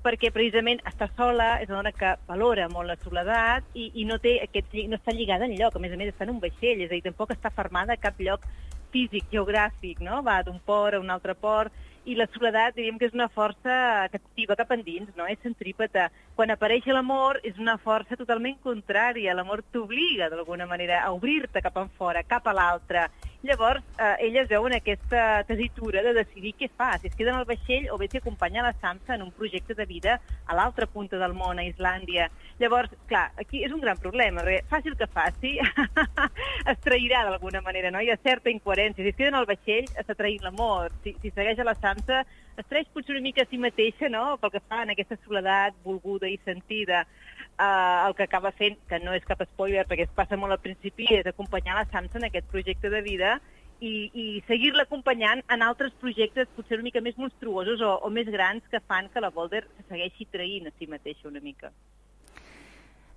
perquè 0.06 0.30
precisament 0.34 0.84
està 0.86 1.08
sola, 1.16 1.56
és 1.64 1.72
una 1.72 1.82
dona 1.82 1.96
que 1.96 2.14
valora 2.28 2.68
molt 2.70 2.92
la 2.92 3.00
soledat 3.02 3.66
i, 3.74 3.90
i 4.02 4.06
no, 4.06 4.20
té 4.22 4.38
aquest, 4.44 4.76
no 4.92 5.00
està 5.00 5.16
lligada 5.16 5.48
en 5.48 5.56
lloc, 5.58 5.76
a 5.76 5.82
més 5.82 5.96
a 5.96 5.98
més 5.98 6.12
està 6.14 6.28
en 6.28 6.36
un 6.36 6.44
vaixell, 6.44 6.84
és 6.84 6.92
a 6.92 6.94
dir, 6.94 7.04
tampoc 7.08 7.34
està 7.34 7.50
fermada 7.56 7.96
a 7.96 8.02
cap 8.02 8.20
lloc 8.22 8.46
físic, 8.94 9.26
geogràfic, 9.32 10.04
no? 10.06 10.22
Va 10.24 10.42
d'un 10.46 10.60
port 10.64 10.96
a 10.96 11.02
un 11.02 11.10
altre 11.12 11.36
port, 11.36 11.74
i 12.06 12.16
la 12.16 12.28
soledat 12.34 12.76
diríem 12.78 13.00
que 13.02 13.08
és 13.10 13.16
una 13.18 13.28
força 13.34 14.08
que 14.12 14.20
activa 14.22 14.58
cap 14.60 14.72
endins, 14.76 15.10
no? 15.18 15.26
és 15.26 15.42
centrípeta. 15.44 16.10
Quan 16.38 16.54
apareix 16.54 16.86
l'amor 16.88 17.40
és 17.44 17.58
una 17.62 17.78
força 17.82 18.18
totalment 18.20 18.60
contrària, 18.64 19.34
l'amor 19.34 19.64
t'obliga 19.74 20.30
d'alguna 20.30 20.68
manera 20.70 21.02
a 21.02 21.12
obrir-te 21.16 21.64
cap 21.66 21.78
en 21.82 21.90
fora, 21.98 22.24
cap 22.24 22.46
a 22.48 22.54
l'altre. 22.54 23.08
Llavors, 23.46 23.84
eh, 24.00 24.16
ella 24.26 24.42
es 24.42 24.48
veu 24.50 24.64
en 24.66 24.74
aquesta 24.74 25.44
tesitura 25.46 26.02
de 26.02 26.16
decidir 26.18 26.56
què 26.58 26.66
fa, 26.66 26.96
si 26.98 27.12
es 27.12 27.16
queda 27.16 27.30
en 27.30 27.44
el 27.44 27.46
vaixell 27.46 27.92
o 27.94 27.98
bé 28.02 28.08
si 28.10 28.18
acompanya 28.18 28.64
la 28.66 28.72
Samsa 28.82 29.14
en 29.14 29.22
un 29.22 29.30
projecte 29.38 29.76
de 29.78 29.86
vida 29.86 30.16
a 30.48 30.56
l'altra 30.58 30.88
punta 30.90 31.20
del 31.22 31.36
món, 31.38 31.62
a 31.62 31.66
Islàndia. 31.68 32.32
Llavors, 32.58 32.96
clar, 33.06 33.28
aquí 33.38 33.62
és 33.68 33.76
un 33.76 33.84
gran 33.84 34.02
problema, 34.02 34.42
fàcil 34.72 34.98
que 34.98 35.06
faci, 35.06 35.60
es 36.74 36.82
trairà 36.82 37.22
d'alguna 37.28 37.62
manera, 37.62 37.94
no? 37.94 38.02
Hi 38.02 38.10
ha 38.10 38.18
certa 38.24 38.50
incoherència. 38.50 39.06
Si 39.06 39.14
es 39.14 39.20
queda 39.20 39.36
en 39.36 39.40
el 39.44 39.50
vaixell, 39.52 39.94
està 39.94 40.18
traint 40.18 40.42
l'amor. 40.42 40.90
Si, 41.04 41.14
si 41.22 41.30
segueix 41.30 41.62
a 41.62 41.70
la 41.70 41.78
Samsa, 41.78 42.24
es 42.58 42.66
traeix 42.66 42.90
potser 42.96 43.14
una 43.14 43.28
mica 43.28 43.46
a 43.46 43.52
si 43.52 43.62
mateixa, 43.62 44.10
no?, 44.10 44.40
pel 44.42 44.58
que 44.58 44.66
fa 44.66 44.82
en 44.88 44.96
aquesta 44.96 45.20
soledat 45.22 45.78
volguda 45.86 46.26
i 46.32 46.42
sentida 46.42 47.06
eh, 47.60 48.08
el 48.08 48.16
que 48.16 48.24
acaba 48.24 48.52
fent, 48.52 48.78
que 48.90 49.00
no 49.00 49.14
és 49.16 49.26
cap 49.28 49.42
spoiler 49.52 49.86
perquè 49.90 50.08
es 50.08 50.16
passa 50.16 50.38
molt 50.38 50.56
al 50.56 50.64
principi, 50.64 51.08
és 51.12 51.28
acompanyar 51.28 51.80
la 51.80 51.88
Samsa 51.92 52.20
en 52.20 52.30
aquest 52.30 52.48
projecte 52.52 52.90
de 52.90 53.02
vida 53.06 53.38
i, 53.80 54.10
i 54.14 54.26
seguir-la 54.48 54.86
acompanyant 54.86 55.44
en 55.52 55.66
altres 55.66 55.94
projectes 56.00 56.52
potser 56.56 56.80
una 56.80 56.88
mica 56.88 57.04
més 57.04 57.18
monstruosos 57.20 57.82
o, 57.84 57.98
o 58.06 58.10
més 58.14 58.30
grans 58.32 58.64
que 58.72 58.82
fan 58.88 59.10
que 59.12 59.24
la 59.24 59.34
Boulder 59.36 59.66
se 59.76 59.86
segueixi 59.90 60.28
traint 60.32 60.70
a 60.70 60.74
si 60.78 60.88
mateixa 60.88 61.28
una 61.28 61.44
mica. 61.44 61.72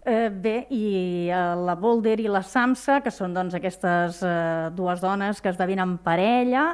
Eh, 0.09 0.29
bé, 0.33 0.63
i 0.73 1.29
eh, 1.29 1.39
la 1.69 1.75
Boulder 1.79 2.17
i 2.23 2.29
la 2.31 2.43
Samsa, 2.47 3.01
que 3.05 3.13
són 3.13 3.35
doncs, 3.37 3.55
aquestes 3.59 4.23
eh, 4.25 4.71
dues 4.75 5.03
dones 5.05 5.43
que 5.43 5.53
esdevenen 5.53 5.99
parella, 6.05 6.71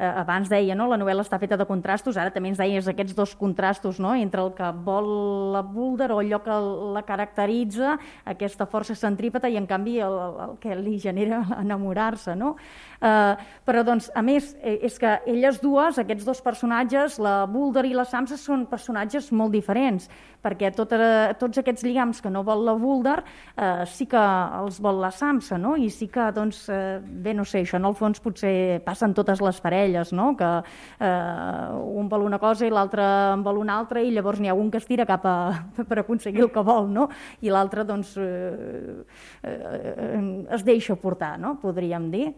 abans 0.00 0.48
deia, 0.48 0.74
no? 0.74 0.86
la 0.88 0.98
novel·la 1.00 1.24
està 1.26 1.38
feta 1.40 1.58
de 1.60 1.66
contrastos, 1.68 2.16
ara 2.16 2.32
també 2.32 2.50
ens 2.52 2.60
deies 2.60 2.88
aquests 2.88 3.14
dos 3.16 3.34
contrastos 3.36 4.00
no? 4.00 4.14
entre 4.16 4.40
el 4.42 4.54
que 4.56 4.70
vol 4.86 5.10
la 5.54 5.62
Boulder 5.66 6.10
o 6.14 6.20
allò 6.22 6.40
que 6.44 6.56
la 6.96 7.02
caracteritza, 7.06 7.96
aquesta 8.24 8.66
força 8.70 8.96
centrípeta, 8.96 9.50
i 9.50 9.58
en 9.60 9.68
canvi 9.68 9.98
el, 10.04 10.16
el 10.46 10.56
que 10.62 10.76
li 10.78 10.96
genera 11.02 11.42
enamorar-se. 11.60 12.36
No? 12.38 12.54
Eh, 13.00 13.34
però, 13.66 13.84
doncs, 13.84 14.10
a 14.16 14.24
més, 14.24 14.54
eh, 14.60 14.78
és 14.88 14.98
que 15.00 15.18
elles 15.28 15.60
dues, 15.60 16.00
aquests 16.00 16.26
dos 16.26 16.40
personatges, 16.44 17.18
la 17.20 17.44
Boulder 17.50 17.84
i 17.88 17.94
la 17.96 18.06
Samsa, 18.08 18.38
són 18.40 18.66
personatges 18.70 19.30
molt 19.32 19.52
diferents, 19.56 20.08
perquè 20.42 20.70
tot, 20.76 20.92
eh, 20.96 21.32
tots 21.40 21.60
aquests 21.60 21.84
lligams 21.84 22.20
que 22.22 22.30
no 22.32 22.42
vol 22.46 22.64
la 22.66 22.74
Boulder 22.78 23.18
eh, 23.20 23.84
sí 23.90 24.06
que 24.10 24.20
els 24.60 24.80
vol 24.82 25.00
la 25.02 25.10
Samsa, 25.14 25.58
no? 25.60 25.76
i 25.76 25.90
sí 25.92 26.08
que, 26.12 26.30
doncs, 26.36 26.62
eh, 26.72 26.98
bé, 27.00 27.34
no 27.36 27.44
sé, 27.44 27.62
això 27.64 27.78
en 27.80 27.88
el 27.88 27.96
fons 27.98 28.20
potser 28.22 28.80
passen 28.84 29.14
totes 29.16 29.42
les 29.44 29.60
parelles, 29.60 30.12
no? 30.16 30.32
que 30.38 30.50
eh, 30.60 31.68
un 32.00 32.08
vol 32.10 32.26
una 32.28 32.40
cosa 32.42 32.66
i 32.66 32.72
l'altre 32.72 33.04
en 33.34 33.44
vol 33.46 33.60
una 33.60 33.78
altra 33.80 34.02
i 34.02 34.12
llavors 34.14 34.40
n'hi 34.40 34.50
ha 34.50 34.56
un 34.56 34.70
que 34.70 34.80
es 34.80 34.88
tira 34.88 35.06
cap 35.08 35.26
a, 35.28 35.36
per 35.88 36.00
aconseguir 36.02 36.46
el 36.46 36.52
que 36.54 36.64
vol 36.64 36.88
no? 36.90 37.08
i 37.40 37.52
l'altre 37.52 37.84
doncs, 37.88 38.16
eh, 38.20 39.02
eh, 39.42 40.22
es 40.56 40.64
deixa 40.64 40.96
portar, 40.96 41.36
no? 41.40 41.58
podríem 41.60 42.10
dir. 42.12 42.30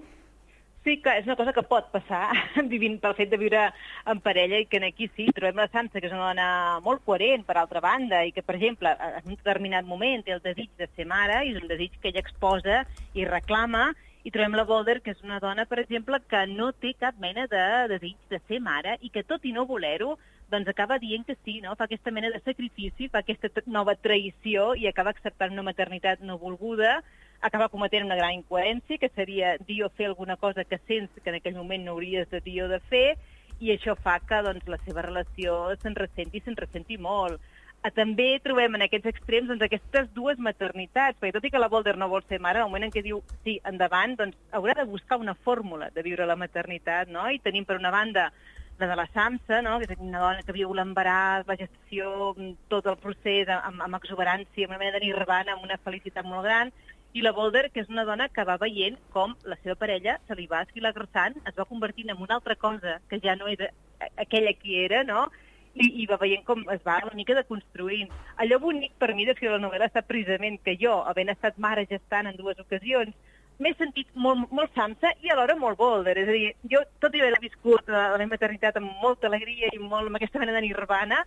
Sí, 0.82 0.96
que 0.98 1.12
és 1.14 1.26
una 1.28 1.36
cosa 1.38 1.52
que 1.54 1.62
pot 1.62 1.92
passar 1.92 2.32
vivint 2.72 2.96
pel 3.02 3.14
fet 3.14 3.30
de 3.30 3.38
viure 3.38 3.68
en 4.10 4.20
parella 4.22 4.58
i 4.58 4.66
que 4.66 4.80
aquí 4.82 5.06
sí, 5.14 5.28
trobem 5.34 5.60
la 5.62 5.68
Sansa, 5.70 6.00
que 6.00 6.08
és 6.08 6.14
una 6.14 6.32
dona 6.32 6.46
molt 6.82 7.04
coherent, 7.06 7.44
per 7.46 7.54
altra 7.60 7.82
banda, 7.84 8.24
i 8.26 8.32
que, 8.34 8.42
per 8.42 8.56
exemple, 8.58 8.90
en 8.90 9.28
un 9.28 9.36
determinat 9.36 9.86
moment 9.86 10.24
té 10.26 10.34
el 10.34 10.42
desig 10.42 10.72
de 10.82 10.90
ser 10.96 11.06
mare 11.06 11.44
i 11.46 11.54
és 11.54 11.60
un 11.62 11.70
desig 11.70 11.94
que 12.00 12.10
ella 12.10 12.24
exposa 12.24 12.82
i 13.14 13.28
reclama 13.28 13.92
i 14.26 14.30
trobem 14.34 14.58
la 14.58 14.66
Boulder, 14.66 15.00
que 15.02 15.14
és 15.14 15.22
una 15.22 15.38
dona, 15.42 15.66
per 15.70 15.78
exemple, 15.82 16.18
que 16.30 16.42
no 16.50 16.72
té 16.72 16.96
cap 16.98 17.14
mena 17.22 17.46
de 17.50 17.62
desig 17.94 18.18
de 18.30 18.42
ser 18.48 18.58
mare 18.62 18.98
i 19.02 19.10
que, 19.14 19.22
tot 19.22 19.46
i 19.46 19.54
no 19.54 19.68
voler-ho, 19.70 20.16
doncs 20.50 20.68
acaba 20.68 20.98
dient 21.02 21.24
que 21.26 21.38
sí, 21.44 21.60
no? 21.62 21.76
fa 21.78 21.86
aquesta 21.86 22.10
mena 22.10 22.30
de 22.30 22.42
sacrifici, 22.42 23.08
fa 23.08 23.22
aquesta 23.22 23.62
nova 23.66 23.94
traïció 23.94 24.72
i 24.74 24.90
acaba 24.90 25.14
acceptant 25.14 25.54
una 25.54 25.64
maternitat 25.70 26.26
no 26.26 26.38
volguda, 26.42 27.00
acaba 27.42 27.68
cometent 27.68 28.06
una 28.06 28.16
gran 28.16 28.36
incoherència, 28.38 28.98
que 28.98 29.10
seria 29.12 29.56
dir 29.58 29.82
o 29.84 29.90
fer 29.90 30.08
alguna 30.08 30.36
cosa 30.36 30.64
que 30.64 30.78
sents 30.86 31.10
que 31.22 31.30
en 31.30 31.40
aquell 31.40 31.58
moment 31.58 31.84
no 31.84 31.96
hauries 31.96 32.30
de 32.30 32.40
dir 32.40 32.62
o 32.64 32.68
de 32.70 32.80
fer, 32.92 33.18
i 33.60 33.74
això 33.74 33.94
fa 33.98 34.18
que 34.26 34.40
doncs, 34.42 34.66
la 34.70 34.78
seva 34.86 35.04
relació 35.04 35.58
se'n 35.82 35.98
ressenti, 35.98 36.40
se'n 36.42 36.58
ressenti 36.58 36.98
molt 36.98 37.42
també 37.90 38.38
trobem 38.38 38.76
en 38.76 38.84
aquests 38.86 39.08
extrems 39.10 39.48
doncs, 39.50 39.64
aquestes 39.66 40.06
dues 40.14 40.38
maternitats, 40.38 41.18
perquè 41.18 41.34
tot 41.34 41.44
i 41.44 41.50
que 41.50 41.58
la 41.58 41.68
Boulder 41.68 41.96
no 41.98 42.08
vol 42.08 42.22
ser 42.28 42.38
mare, 42.38 42.60
al 42.60 42.70
moment 42.70 42.86
en 42.86 42.92
què 42.94 43.02
diu 43.02 43.18
sí, 43.42 43.58
endavant, 43.66 44.14
doncs 44.16 44.38
haurà 44.54 44.76
de 44.78 44.86
buscar 44.86 45.18
una 45.18 45.34
fórmula 45.34 45.90
de 45.90 46.02
viure 46.06 46.26
la 46.26 46.38
maternitat, 46.38 47.10
no? 47.10 47.26
I 47.28 47.40
tenim 47.42 47.66
per 47.66 47.80
una 47.80 47.90
banda 47.90 48.30
la 48.78 48.86
de 48.86 48.96
la 48.96 49.06
Samsa, 49.12 49.60
no? 49.62 49.78
que 49.78 49.90
és 49.90 49.98
una 50.00 50.22
dona 50.22 50.42
que 50.46 50.54
viu 50.54 50.72
l'embaràs, 50.74 51.44
la 51.46 51.58
gestació, 51.58 52.32
tot 52.70 52.86
el 52.86 52.96
procés 53.02 53.50
amb, 53.50 53.82
amb 53.82 53.98
exuberància, 53.98 54.66
amb 54.66 54.74
una 54.74 54.80
mena 54.80 54.96
de 54.96 55.04
nirvana, 55.04 55.54
amb 55.54 55.66
una 55.66 55.78
felicitat 55.82 56.26
molt 56.26 56.46
gran, 56.46 56.72
i 57.12 57.22
la 57.22 57.32
Boulder, 57.36 57.68
que 57.70 57.82
és 57.84 57.90
una 57.92 58.06
dona 58.08 58.28
que 58.32 58.44
va 58.48 58.58
veient 58.60 58.96
com 59.12 59.34
la 59.44 59.58
seva 59.62 59.76
parella 59.76 60.18
se 60.26 60.36
li 60.38 60.46
va 60.50 60.62
esquilagrassant, 60.66 61.36
es 61.48 61.56
va 61.58 61.68
convertint 61.68 62.10
en 62.10 62.20
una 62.24 62.38
altra 62.40 62.56
cosa 62.56 63.00
que 63.10 63.20
ja 63.20 63.36
no 63.36 63.48
era 63.52 63.68
aquella 64.16 64.54
que 64.54 64.84
era, 64.84 65.02
no? 65.04 65.26
i, 65.74 65.88
i 66.02 66.06
va 66.08 66.18
veient 66.20 66.44
com 66.48 66.64
es 66.72 66.80
va 66.86 66.98
una 67.04 67.16
mica 67.18 67.36
de 67.36 67.44
construint. 67.48 68.10
Allò 68.44 68.58
bonic 68.62 68.94
per 69.00 69.12
mi 69.16 69.26
de 69.28 69.36
fer 69.38 69.52
la 69.52 69.60
novel·la 69.62 69.88
està 69.90 70.02
precisament 70.06 70.58
que 70.64 70.76
jo, 70.80 70.98
havent 71.08 71.32
estat 71.32 71.58
mare 71.58 71.86
gestant 71.90 72.28
en 72.28 72.36
dues 72.36 72.60
ocasions, 72.60 73.14
m'he 73.62 73.72
sentit 73.78 74.08
molt, 74.18 74.50
molt 74.50 74.72
samsa 74.76 75.12
i 75.22 75.30
alhora 75.30 75.56
molt 75.58 75.78
boulder. 75.78 76.16
És 76.18 76.28
a 76.28 76.36
dir, 76.36 76.52
jo 76.72 76.82
tot 77.02 77.14
i 77.14 77.22
haver 77.22 77.40
viscut 77.40 77.88
la, 77.88 78.08
la 78.12 78.20
meva 78.20 78.34
maternitat 78.34 78.78
amb 78.80 78.92
molta 79.02 79.28
alegria 79.30 79.70
i 79.72 79.80
molt 79.80 80.10
amb 80.10 80.18
aquesta 80.18 80.42
mena 80.42 80.56
de 80.56 80.64
nirvana, 80.66 81.22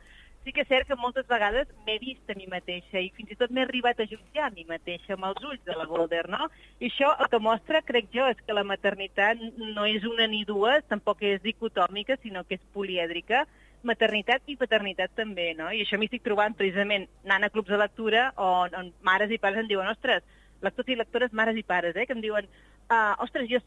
sí 0.46 0.54
que 0.54 0.62
és 0.62 0.70
cert 0.70 0.88
que 0.88 0.96
moltes 1.02 1.26
vegades 1.26 1.68
m'he 1.88 1.98
vist 2.00 2.30
a 2.30 2.36
mi 2.38 2.46
mateixa 2.48 3.02
i 3.02 3.10
fins 3.18 3.34
i 3.34 3.38
tot 3.40 3.50
m'he 3.52 3.64
arribat 3.66 4.00
a 4.00 4.06
jutjar 4.06 4.46
a 4.48 4.54
mi 4.54 4.64
mateixa 4.70 5.16
amb 5.16 5.26
els 5.32 5.42
ulls 5.50 5.64
de 5.66 5.74
la 5.74 5.88
Boulder, 5.90 6.28
no? 6.30 6.52
I 6.80 6.92
això 6.92 7.10
el 7.18 7.32
que 7.34 7.42
mostra, 7.42 7.82
crec 7.82 8.12
jo, 8.14 8.28
és 8.30 8.44
que 8.46 8.54
la 8.54 8.64
maternitat 8.64 9.42
no 9.58 9.88
és 9.90 10.06
una 10.06 10.30
ni 10.30 10.44
dues, 10.46 10.86
tampoc 10.92 11.26
és 11.26 11.42
dicotòmica, 11.42 12.20
sinó 12.22 12.46
que 12.46 12.60
és 12.60 12.70
polièdrica, 12.78 13.48
maternitat 13.86 14.46
i 14.46 14.58
paternitat 14.58 15.18
també, 15.18 15.52
no? 15.58 15.72
I 15.74 15.82
això 15.82 15.98
m'hi 15.98 16.12
estic 16.12 16.24
trobant 16.26 16.54
precisament 16.58 17.10
anant 17.26 17.50
a 17.50 17.52
clubs 17.54 17.74
de 17.74 17.82
lectura 17.82 18.30
on, 18.38 18.78
on 18.78 18.94
mares 19.06 19.34
i 19.34 19.42
pares 19.42 19.66
em 19.66 19.70
diuen, 19.74 19.90
ostres, 19.90 20.22
lectors 20.62 20.94
i 20.94 21.02
lectores, 21.02 21.34
mares 21.34 21.58
i 21.58 21.66
pares, 21.66 21.98
eh, 21.98 22.06
que 22.06 22.14
em 22.14 22.22
diuen, 22.22 22.46
uh, 22.90 23.14
ostres, 23.24 23.48
jo 23.50 23.60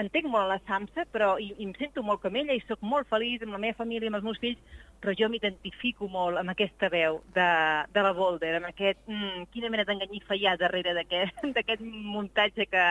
entenc 0.00 0.28
molt 0.30 0.48
la 0.50 0.60
Samsa, 0.66 1.04
però 1.12 1.34
i, 1.42 1.50
i 1.58 1.66
em 1.66 1.72
sento 1.78 2.04
molt 2.06 2.22
com 2.22 2.36
ella 2.38 2.56
i 2.56 2.62
sóc 2.66 2.82
molt 2.86 3.08
feliç 3.10 3.44
amb 3.44 3.56
la 3.56 3.62
meva 3.62 3.78
família, 3.78 4.10
amb 4.10 4.20
els 4.20 4.26
meus 4.26 4.40
fills, 4.42 4.78
però 5.00 5.14
jo 5.16 5.30
m'identifico 5.32 6.08
molt 6.12 6.40
amb 6.40 6.52
aquesta 6.52 6.90
veu 6.92 7.20
de, 7.36 7.50
de 7.94 8.04
la 8.04 8.14
Boulder, 8.16 8.54
amb 8.58 8.70
aquest, 8.70 9.00
mm, 9.08 9.46
quina 9.54 9.70
mena 9.72 9.86
d'enganyifa 9.88 10.36
hi 10.36 10.46
ha 10.46 10.56
darrere 10.60 10.94
d'aquest 11.56 11.84
muntatge 11.84 12.68
que, 12.70 12.88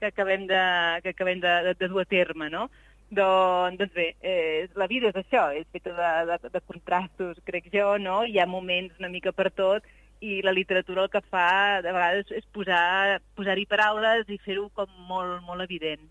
que 0.00 0.12
acabem, 0.12 0.46
de, 0.50 0.62
que 1.04 1.14
acabem 1.16 1.42
de, 1.44 1.56
de, 1.68 1.74
de 1.80 1.90
dur 1.90 2.04
a 2.04 2.08
terme, 2.08 2.50
no? 2.54 2.68
Doncs, 3.08 3.78
doncs 3.80 3.94
bé, 3.96 4.10
eh, 4.20 4.68
la 4.76 4.86
vida 4.86 5.08
és 5.08 5.16
això, 5.16 5.46
és 5.56 5.64
feta 5.72 5.94
de, 5.96 6.10
de, 6.28 6.50
de 6.52 6.60
contrastos, 6.68 7.38
crec 7.46 7.70
jo, 7.72 7.94
no? 8.02 8.20
Hi 8.28 8.36
ha 8.38 8.46
moments 8.46 8.98
una 9.00 9.08
mica 9.12 9.32
per 9.32 9.48
tot 9.50 9.86
i 10.20 10.40
la 10.42 10.52
literatura 10.52 11.04
el 11.04 11.10
que 11.10 11.22
fa 11.30 11.80
de 11.84 11.92
vegades 11.92 12.30
és 12.34 12.46
posar-hi 12.54 13.18
posar 13.36 13.56
paraules 13.70 14.28
i 14.28 14.38
fer-ho 14.44 14.68
com 14.74 14.88
molt, 15.08 15.42
molt 15.46 15.62
evident. 15.62 16.02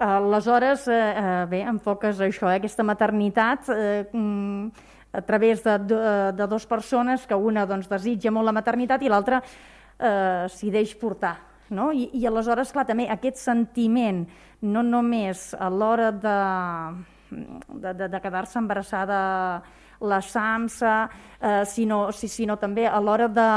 Aleshores, 0.00 0.86
eh, 0.88 0.94
eh, 0.96 1.46
bé, 1.50 1.60
enfoques 1.68 2.20
això, 2.24 2.48
eh, 2.48 2.56
aquesta 2.56 2.82
maternitat 2.82 3.68
eh, 3.68 4.08
mm, 4.12 4.70
a 5.12 5.20
través 5.28 5.62
de, 5.64 5.76
de, 5.78 5.98
de 6.32 6.46
dues 6.46 6.64
persones, 6.66 7.26
que 7.26 7.36
una 7.36 7.66
doncs, 7.66 7.88
desitja 7.90 8.32
molt 8.32 8.48
la 8.48 8.56
maternitat 8.56 9.02
i 9.02 9.10
l'altra 9.12 9.42
eh, 9.42 10.48
s'hi 10.48 10.70
deix 10.72 10.94
portar. 10.96 11.34
No? 11.70 11.90
I, 11.92 12.08
I 12.16 12.24
aleshores, 12.26 12.72
clar, 12.72 12.86
també 12.88 13.10
aquest 13.12 13.38
sentiment, 13.42 14.24
no 14.62 14.82
només 14.82 15.50
a 15.54 15.68
l'hora 15.68 16.10
de, 16.12 16.38
de, 17.30 17.92
de, 17.92 18.08
de 18.08 18.20
quedar-se 18.24 18.58
embarassada 18.58 19.20
la 20.00 20.20
SAMSA, 20.22 21.10
eh, 21.40 21.64
sinó, 21.66 22.10
si, 22.12 22.28
sinó 22.28 22.56
també 22.56 22.86
a 22.86 23.00
l'hora 23.00 23.28
de, 23.28 23.50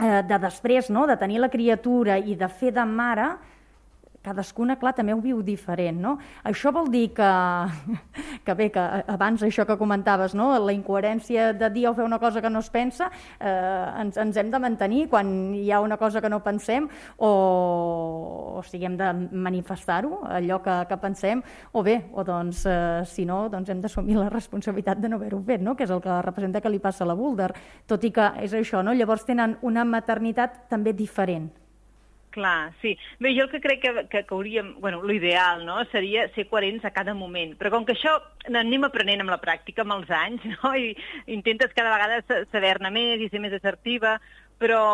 eh, 0.00 0.22
de 0.28 0.38
després, 0.38 0.90
no? 0.90 1.06
de 1.06 1.16
tenir 1.16 1.40
la 1.40 1.50
criatura 1.50 2.18
i 2.18 2.36
de 2.36 2.48
fer 2.48 2.72
de 2.76 2.84
mare, 2.84 3.30
cadascuna, 4.22 4.76
clar, 4.76 4.92
també 4.96 5.14
ho 5.16 5.20
viu 5.22 5.40
diferent, 5.44 5.96
no? 6.00 6.16
Això 6.44 6.72
vol 6.74 6.90
dir 6.92 7.08
que, 7.16 7.28
que 8.46 8.54
bé, 8.56 8.68
que 8.72 8.82
abans 9.08 9.42
això 9.46 9.64
que 9.66 9.78
comentaves, 9.80 10.34
no? 10.36 10.50
la 10.60 10.74
incoherència 10.76 11.50
de 11.56 11.70
dir 11.72 11.86
o 11.88 11.94
fer 11.96 12.04
una 12.04 12.18
cosa 12.20 12.42
que 12.44 12.50
no 12.52 12.60
es 12.60 12.68
pensa, 12.70 13.10
eh, 13.40 14.02
ens, 14.02 14.18
ens 14.20 14.36
hem 14.36 14.50
de 14.52 14.60
mantenir 14.60 15.06
quan 15.08 15.54
hi 15.56 15.70
ha 15.72 15.80
una 15.80 15.96
cosa 15.96 16.20
que 16.20 16.28
no 16.28 16.42
pensem 16.44 16.88
o, 17.16 17.30
o 18.60 18.64
sigui, 18.68 18.86
hem 18.90 18.98
de 19.00 19.12
manifestar-ho, 19.32 20.20
allò 20.28 20.60
que, 20.64 20.76
que 20.90 21.00
pensem, 21.00 21.42
o 21.72 21.84
bé, 21.86 21.96
o 22.12 22.24
doncs, 22.24 22.66
eh, 22.68 23.00
si 23.08 23.24
no, 23.24 23.46
doncs 23.52 23.72
hem 23.72 23.80
d'assumir 23.80 24.18
la 24.18 24.28
responsabilitat 24.28 25.00
de 25.00 25.08
no 25.08 25.20
haver-ho 25.20 25.40
fet, 25.46 25.64
no? 25.64 25.76
que 25.76 25.88
és 25.88 25.94
el 25.94 26.04
que 26.04 26.20
representa 26.26 26.60
que 26.60 26.72
li 26.72 26.82
passa 26.82 27.06
a 27.06 27.08
la 27.08 27.16
Boulder, 27.16 27.52
tot 27.88 28.04
i 28.04 28.12
que 28.12 28.32
és 28.44 28.52
això, 28.56 28.84
no? 28.84 28.92
llavors 28.92 29.24
tenen 29.24 29.56
una 29.64 29.86
maternitat 29.88 30.66
també 30.68 30.92
diferent. 30.92 31.48
Clar, 32.30 32.72
sí. 32.80 32.96
Bé, 33.18 33.32
jo 33.34 33.44
el 33.44 33.50
que 33.50 33.60
crec 33.60 33.80
que, 33.82 33.92
que, 34.08 34.22
que 34.24 34.34
hauríem... 34.34 34.74
bueno, 34.80 35.02
l'ideal, 35.02 35.64
no?, 35.66 35.80
seria 35.90 36.28
ser 36.34 36.46
coherents 36.46 36.84
a 36.84 36.92
cada 36.94 37.14
moment. 37.14 37.56
Però 37.58 37.72
com 37.74 37.86
que 37.86 37.96
això 37.96 38.12
anem 38.46 38.86
aprenent 38.86 39.24
amb 39.24 39.34
la 39.34 39.40
pràctica, 39.42 39.82
amb 39.82 39.96
els 39.98 40.12
anys, 40.14 40.46
no?, 40.54 40.74
i 40.78 40.94
intentes 41.34 41.74
cada 41.74 41.90
vegada 41.90 42.44
saber-ne 42.52 42.92
més 42.94 43.24
i 43.24 43.30
ser 43.32 43.42
més 43.42 43.56
assertiva, 43.58 44.20
però, 44.62 44.84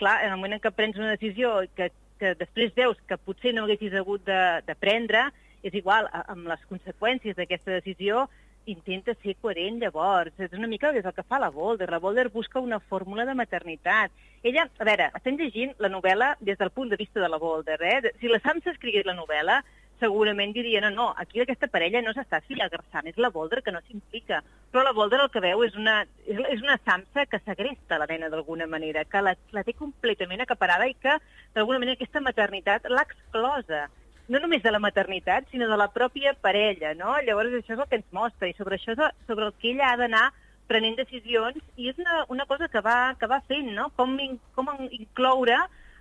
clar, 0.00 0.22
en 0.24 0.32
el 0.32 0.40
moment 0.40 0.56
en 0.56 0.64
què 0.64 0.72
prens 0.72 0.96
una 0.96 1.12
decisió 1.12 1.58
que, 1.76 1.90
que 2.22 2.32
després 2.40 2.72
veus 2.78 3.00
que 3.08 3.20
potser 3.20 3.52
no 3.52 3.66
haguessis 3.66 3.98
hagut 3.98 4.24
de, 4.24 4.42
de 4.64 4.78
prendre, 4.78 5.26
és 5.62 5.76
igual, 5.78 6.08
amb 6.24 6.48
les 6.48 6.62
conseqüències 6.70 7.36
d'aquesta 7.36 7.76
decisió, 7.76 8.28
intenta 8.66 9.14
ser 9.22 9.36
coherent 9.40 9.80
llavors. 9.82 10.34
És 10.38 10.52
una 10.56 10.70
mica 10.70 10.92
és 10.96 11.04
el 11.04 11.14
que 11.16 11.24
fa 11.26 11.40
la 11.42 11.50
Boulder. 11.50 11.90
La 11.90 12.00
Boulder 12.02 12.28
busca 12.30 12.60
una 12.60 12.80
fórmula 12.80 13.26
de 13.26 13.34
maternitat. 13.34 14.12
Ella, 14.42 14.66
a 14.78 14.88
veure, 14.88 15.10
estem 15.16 15.38
llegint 15.38 15.74
la 15.78 15.90
novel·la 15.92 16.36
des 16.40 16.58
del 16.58 16.70
punt 16.70 16.90
de 16.90 16.98
vista 17.00 17.20
de 17.20 17.28
la 17.28 17.38
Boulder. 17.38 17.78
Eh? 17.82 18.12
Si 18.20 18.28
la 18.28 18.40
Sam 18.42 18.60
s'escrigués 18.62 19.06
la 19.06 19.16
novel·la, 19.18 19.62
segurament 20.02 20.52
diria, 20.52 20.80
no, 20.82 20.90
no, 20.90 21.08
aquí 21.16 21.40
aquesta 21.40 21.68
parella 21.70 22.02
no 22.02 22.10
s'està 22.16 22.40
filagrassant, 22.48 23.06
és 23.06 23.18
la 23.22 23.30
Boulder 23.30 23.62
que 23.62 23.74
no 23.74 23.80
s'implica. 23.86 24.40
Però 24.72 24.82
la 24.82 24.94
Boulder 24.96 25.20
el 25.22 25.30
que 25.30 25.42
veu 25.44 25.62
és 25.62 25.78
una, 25.78 26.00
és 26.26 26.62
una 26.64 26.78
Samsa 26.82 27.26
que 27.30 27.38
segresta 27.44 28.00
la 28.02 28.08
nena 28.10 28.30
d'alguna 28.32 28.66
manera, 28.66 29.04
que 29.06 29.22
la, 29.22 29.36
la 29.54 29.62
té 29.62 29.76
completament 29.78 30.42
acaparada 30.42 30.88
i 30.90 30.96
que, 30.98 31.18
d'alguna 31.54 31.78
manera, 31.78 32.00
aquesta 32.00 32.24
maternitat 32.24 32.90
l'ha 32.90 33.06
exclosa 33.06 33.86
no 34.28 34.40
només 34.40 34.62
de 34.62 34.70
la 34.70 34.80
maternitat, 34.82 35.48
sinó 35.50 35.68
de 35.68 35.76
la 35.76 35.90
pròpia 35.92 36.34
parella, 36.34 36.94
no? 36.94 37.16
Llavors 37.26 37.54
això 37.58 37.74
és 37.74 37.82
el 37.82 37.88
que 37.90 37.98
ens 38.00 38.08
mostra 38.14 38.48
i 38.48 38.56
sobre 38.58 38.78
això 38.78 38.94
sobre 39.26 39.46
el 39.48 39.54
que 39.58 39.72
ella 39.72 39.92
ha 39.92 39.98
d'anar 40.00 40.26
prenent 40.70 40.96
decisions 40.96 41.58
i 41.76 41.90
és 41.90 41.98
una, 41.98 42.22
una 42.32 42.46
cosa 42.46 42.68
que 42.68 42.80
va, 42.80 43.14
que 43.20 43.28
va 43.28 43.42
fent, 43.48 43.72
no? 43.76 43.90
Com, 43.98 44.14
in, 44.22 44.38
com 44.56 44.70
incloure 44.90 45.58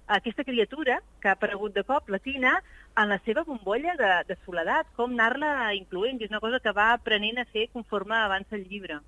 aquesta 0.08 0.44
criatura 0.44 1.00
que 1.22 1.30
ha 1.30 1.36
aparegut 1.38 1.74
de 1.74 1.84
cop, 1.88 2.10
la 2.10 2.20
Tina, 2.20 2.58
en 2.98 3.10
la 3.10 3.20
seva 3.26 3.44
bombolla 3.48 3.96
de, 4.00 4.12
de 4.28 4.38
soledat, 4.46 4.90
com 4.98 5.14
anar-la 5.16 5.74
incloent, 5.78 6.20
i 6.20 6.28
és 6.28 6.34
una 6.34 6.44
cosa 6.44 6.60
que 6.60 6.76
va 6.76 6.92
aprenent 6.94 7.40
a 7.40 7.48
fer 7.54 7.70
conforme 7.74 8.18
avança 8.18 8.58
el 8.60 8.68
llibre. 8.68 9.00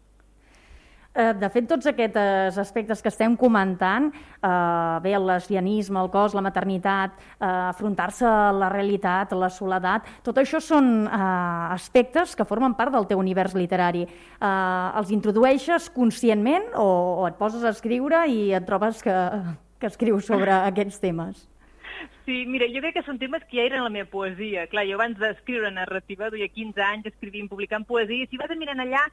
Eh, 1.14 1.34
de 1.38 1.48
fet, 1.54 1.68
tots 1.70 1.86
aquests 1.86 2.58
aspectes 2.58 3.04
que 3.04 3.12
estem 3.12 3.36
comentant, 3.38 4.08
eh, 4.10 5.00
bé, 5.04 5.12
el 5.14 5.28
lesbianisme, 5.30 6.00
el 6.02 6.10
cos, 6.10 6.34
la 6.34 6.42
maternitat, 6.42 7.20
eh, 7.40 7.46
afrontar-se 7.46 8.26
a 8.26 8.52
la 8.52 8.70
realitat, 8.70 9.32
la 9.38 9.50
soledat, 9.50 10.08
tot 10.24 10.38
això 10.42 10.60
són 10.60 11.06
eh, 11.06 11.74
aspectes 11.76 12.36
que 12.36 12.46
formen 12.46 12.74
part 12.74 12.92
del 12.92 13.06
teu 13.06 13.20
univers 13.20 13.54
literari. 13.54 14.02
Eh, 14.02 14.98
els 14.98 15.12
introdueixes 15.12 15.92
conscientment 15.94 16.74
o, 16.74 17.22
o 17.22 17.28
et 17.28 17.38
poses 17.38 17.64
a 17.64 17.70
escriure 17.70 18.26
i 18.28 18.52
et 18.58 18.66
trobes 18.66 19.04
que, 19.04 19.18
que 19.80 19.92
escrius 19.94 20.26
sobre 20.26 20.52
aquests 20.72 20.98
temes? 21.00 21.48
Sí, 22.26 22.46
mira, 22.48 22.66
jo 22.72 22.82
crec 22.82 22.96
que 22.98 23.06
són 23.06 23.20
temes 23.20 23.44
que 23.46 23.60
ja 23.60 23.68
eren 23.68 23.84
la 23.84 23.92
meva 23.94 24.10
poesia. 24.10 24.66
Clar, 24.72 24.88
jo 24.90 24.98
abans 24.98 25.20
d'escriure 25.20 25.70
narrativa, 25.76 26.32
duia 26.34 26.48
15 26.50 26.82
anys 26.88 27.12
escrivint, 27.12 27.52
publicant 27.52 27.86
poesia, 27.86 28.24
i 28.24 28.32
si 28.32 28.40
vas 28.40 28.50
mirant 28.58 28.82
allà, 28.82 29.04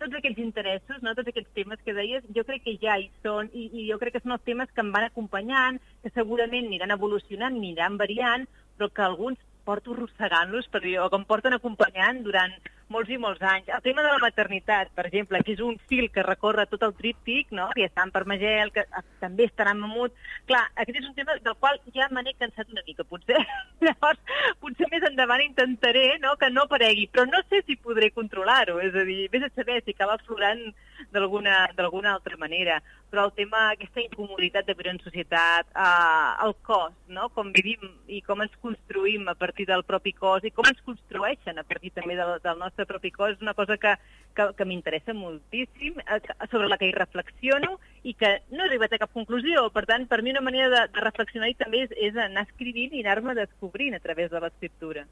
tots 0.00 0.16
aquests 0.16 0.40
interessos, 0.42 1.02
no? 1.04 1.14
tots 1.14 1.30
aquests 1.30 1.52
temes 1.56 1.82
que 1.84 1.94
deies, 1.96 2.24
jo 2.36 2.44
crec 2.48 2.64
que 2.64 2.76
ja 2.82 2.96
hi 2.98 3.10
són 3.24 3.50
i, 3.52 3.68
i 3.70 3.86
jo 3.90 3.98
crec 4.00 4.16
que 4.16 4.24
són 4.24 4.36
els 4.36 4.46
temes 4.48 4.72
que 4.74 4.84
em 4.84 4.90
van 4.94 5.06
acompanyant, 5.06 5.80
que 6.02 6.12
segurament 6.14 6.68
aniran 6.70 6.96
evolucionant, 6.96 7.56
aniran 7.60 8.00
variant, 8.00 8.48
però 8.78 8.90
que 8.90 9.06
alguns 9.06 9.40
porto 9.68 9.94
arrossegant-los, 9.94 10.68
per 10.72 10.80
dir, 10.82 10.96
que 10.98 11.18
em 11.20 11.26
porten 11.28 11.54
acompanyant 11.54 12.22
durant 12.26 12.54
molts 12.90 13.10
i 13.14 13.18
molts 13.22 13.42
anys. 13.46 13.70
El 13.70 13.82
tema 13.84 14.02
de 14.04 14.10
la 14.12 14.20
maternitat, 14.22 14.90
per 14.96 15.06
exemple, 15.08 15.40
que 15.46 15.54
és 15.54 15.62
un 15.64 15.78
fil 15.90 16.10
que 16.12 16.24
recorre 16.26 16.66
tot 16.70 16.82
el 16.86 16.94
tríptic, 16.98 17.52
no? 17.56 17.68
que 17.76 17.86
està 17.86 18.04
en 18.06 18.12
Parmagel, 18.14 18.72
que 18.74 18.84
també 19.22 19.46
estarà 19.48 19.74
en 19.76 19.80
Mamut. 19.84 20.14
Clar, 20.50 20.64
aquest 20.74 21.00
és 21.00 21.08
un 21.08 21.16
tema 21.16 21.38
del 21.38 21.56
qual 21.62 21.80
ja 21.94 22.10
me 22.10 22.24
n'he 22.26 22.36
cansat 22.38 22.70
una 22.74 22.84
mica, 22.86 23.06
potser. 23.06 23.40
Llavors, 23.86 24.20
potser 24.60 24.90
més 24.92 25.06
endavant 25.08 25.44
intentaré 25.46 26.06
no? 26.22 26.36
que 26.40 26.50
no 26.52 26.66
aparegui, 26.66 27.08
però 27.12 27.26
no 27.30 27.42
sé 27.48 27.62
si 27.66 27.78
podré 27.80 28.10
controlar-ho, 28.16 28.80
és 28.84 28.94
a 28.94 29.06
dir, 29.08 29.22
vés 29.32 29.46
a 29.46 29.52
saber 29.54 29.80
si 29.84 29.94
acaba 29.96 30.18
florant 30.26 30.66
d'alguna 31.12 32.12
altra 32.12 32.36
manera. 32.36 32.80
Però 33.10 33.24
el 33.26 33.32
tema, 33.34 33.70
aquesta 33.72 34.02
incomoditat 34.02 34.66
de 34.68 34.74
viure 34.78 34.92
en 34.92 35.00
societat, 35.02 35.66
eh, 35.74 36.46
el 36.46 36.54
cos, 36.62 36.92
no? 37.08 37.28
com 37.34 37.50
vivim 37.52 37.88
i 38.06 38.20
com 38.22 38.42
ens 38.44 38.54
construïm 38.62 39.26
a 39.28 39.34
partir 39.34 39.66
del 39.66 39.82
propi 39.84 40.12
cos 40.12 40.46
i 40.46 40.52
com 40.54 40.68
ens 40.70 40.78
construeixen 40.86 41.58
a 41.58 41.64
partir 41.66 41.90
també 41.96 42.14
del, 42.18 42.36
del 42.44 42.60
nostre 42.60 42.86
propi 42.86 43.10
cos, 43.10 43.34
és 43.34 43.42
una 43.42 43.56
cosa 43.58 43.76
que, 43.82 43.96
que, 44.36 44.46
que 44.56 44.68
m'interessa 44.68 45.16
moltíssim, 45.16 45.98
eh, 46.06 46.20
sobre 46.50 46.68
la 46.70 46.78
que 46.78 46.90
hi 46.90 46.94
reflexiono 46.94 47.78
i 48.04 48.14
que 48.14 48.36
no 48.52 48.62
he 48.62 48.68
arribat 48.68 48.94
a 48.94 49.02
cap 49.02 49.12
conclusió. 49.16 49.66
Per 49.74 49.84
tant, 49.90 50.06
per 50.06 50.22
mi 50.22 50.30
una 50.30 50.44
manera 50.44 50.70
de, 50.70 50.84
de 50.94 51.02
reflexionar 51.02 51.50
també 51.58 51.84
és, 51.88 51.96
és 51.98 52.14
anar 52.16 52.46
escrivint 52.46 52.94
i 52.94 53.02
anar-me 53.02 53.34
descobrint 53.38 53.98
a 53.98 54.04
través 54.04 54.30
de 54.30 54.40
l'escriptura. 54.40 55.04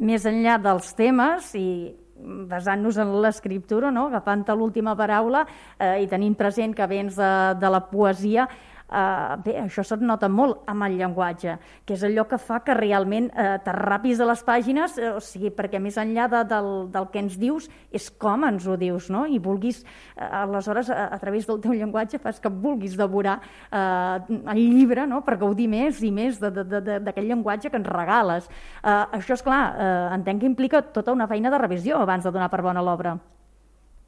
Més 0.00 0.24
enllà 0.24 0.56
dels 0.62 0.94
temes 0.96 1.52
i 1.58 1.92
basant-nos 2.22 2.98
en 3.02 3.14
l'escriptura, 3.22 3.90
no? 3.90 4.06
agafant 4.10 4.44
l'última 4.56 4.94
paraula 4.98 5.44
eh, 5.78 6.02
i 6.02 6.08
tenint 6.10 6.34
present 6.38 6.74
que 6.74 6.86
vens 6.86 7.16
de, 7.18 7.32
de 7.58 7.70
la 7.70 7.82
poesia, 7.90 8.48
Uh, 8.92 9.38
bé, 9.40 9.54
això 9.56 9.80
se't 9.86 10.02
nota 10.04 10.28
molt 10.28 10.66
amb 10.68 10.84
el 10.84 10.98
llenguatge, 10.98 11.54
que 11.88 11.94
és 11.96 12.02
allò 12.04 12.26
que 12.28 12.36
fa 12.36 12.58
que 12.60 12.74
realment 12.76 13.30
uh, 13.32 13.54
t'arrapis 13.64 14.20
a 14.20 14.26
les 14.28 14.42
pàgines, 14.44 14.98
uh, 15.00 15.14
o 15.16 15.22
sigui, 15.24 15.48
perquè 15.56 15.80
més 15.80 15.96
enllà 15.96 16.26
de, 16.28 16.42
del, 16.50 16.68
del 16.92 17.08
que 17.08 17.22
ens 17.22 17.38
dius, 17.40 17.70
és 17.88 18.10
com 18.20 18.44
ens 18.44 18.68
ho 18.68 18.76
dius, 18.76 19.08
no? 19.14 19.24
I 19.24 19.40
vulguis, 19.40 19.80
uh, 20.18 20.28
aleshores, 20.42 20.92
a, 20.92 21.08
a 21.16 21.20
través 21.22 21.48
del 21.48 21.62
teu 21.64 21.72
llenguatge, 21.72 22.20
fas 22.20 22.36
que 22.42 22.52
vulguis 22.52 22.98
devorar 23.00 23.38
uh, 23.40 24.20
el 24.52 24.60
llibre, 24.60 25.08
no?, 25.08 25.22
per 25.24 25.40
gaudir 25.40 25.70
més 25.72 26.04
i 26.04 26.12
més 26.12 26.36
d'aquell 26.42 27.32
llenguatge 27.32 27.72
que 27.72 27.80
ens 27.80 27.92
regales. 27.96 28.52
Uh, 28.82 29.06
això, 29.16 29.38
és 29.38 29.46
clar, 29.46 29.62
uh, 29.72 30.08
entenc 30.18 30.44
que 30.44 30.52
implica 30.52 30.84
tota 30.84 31.16
una 31.16 31.30
feina 31.30 31.48
de 31.48 31.64
revisió 31.64 32.04
abans 32.04 32.28
de 32.28 32.34
donar 32.34 32.52
per 32.52 32.60
bona 32.60 32.84
l'obra. 32.84 33.16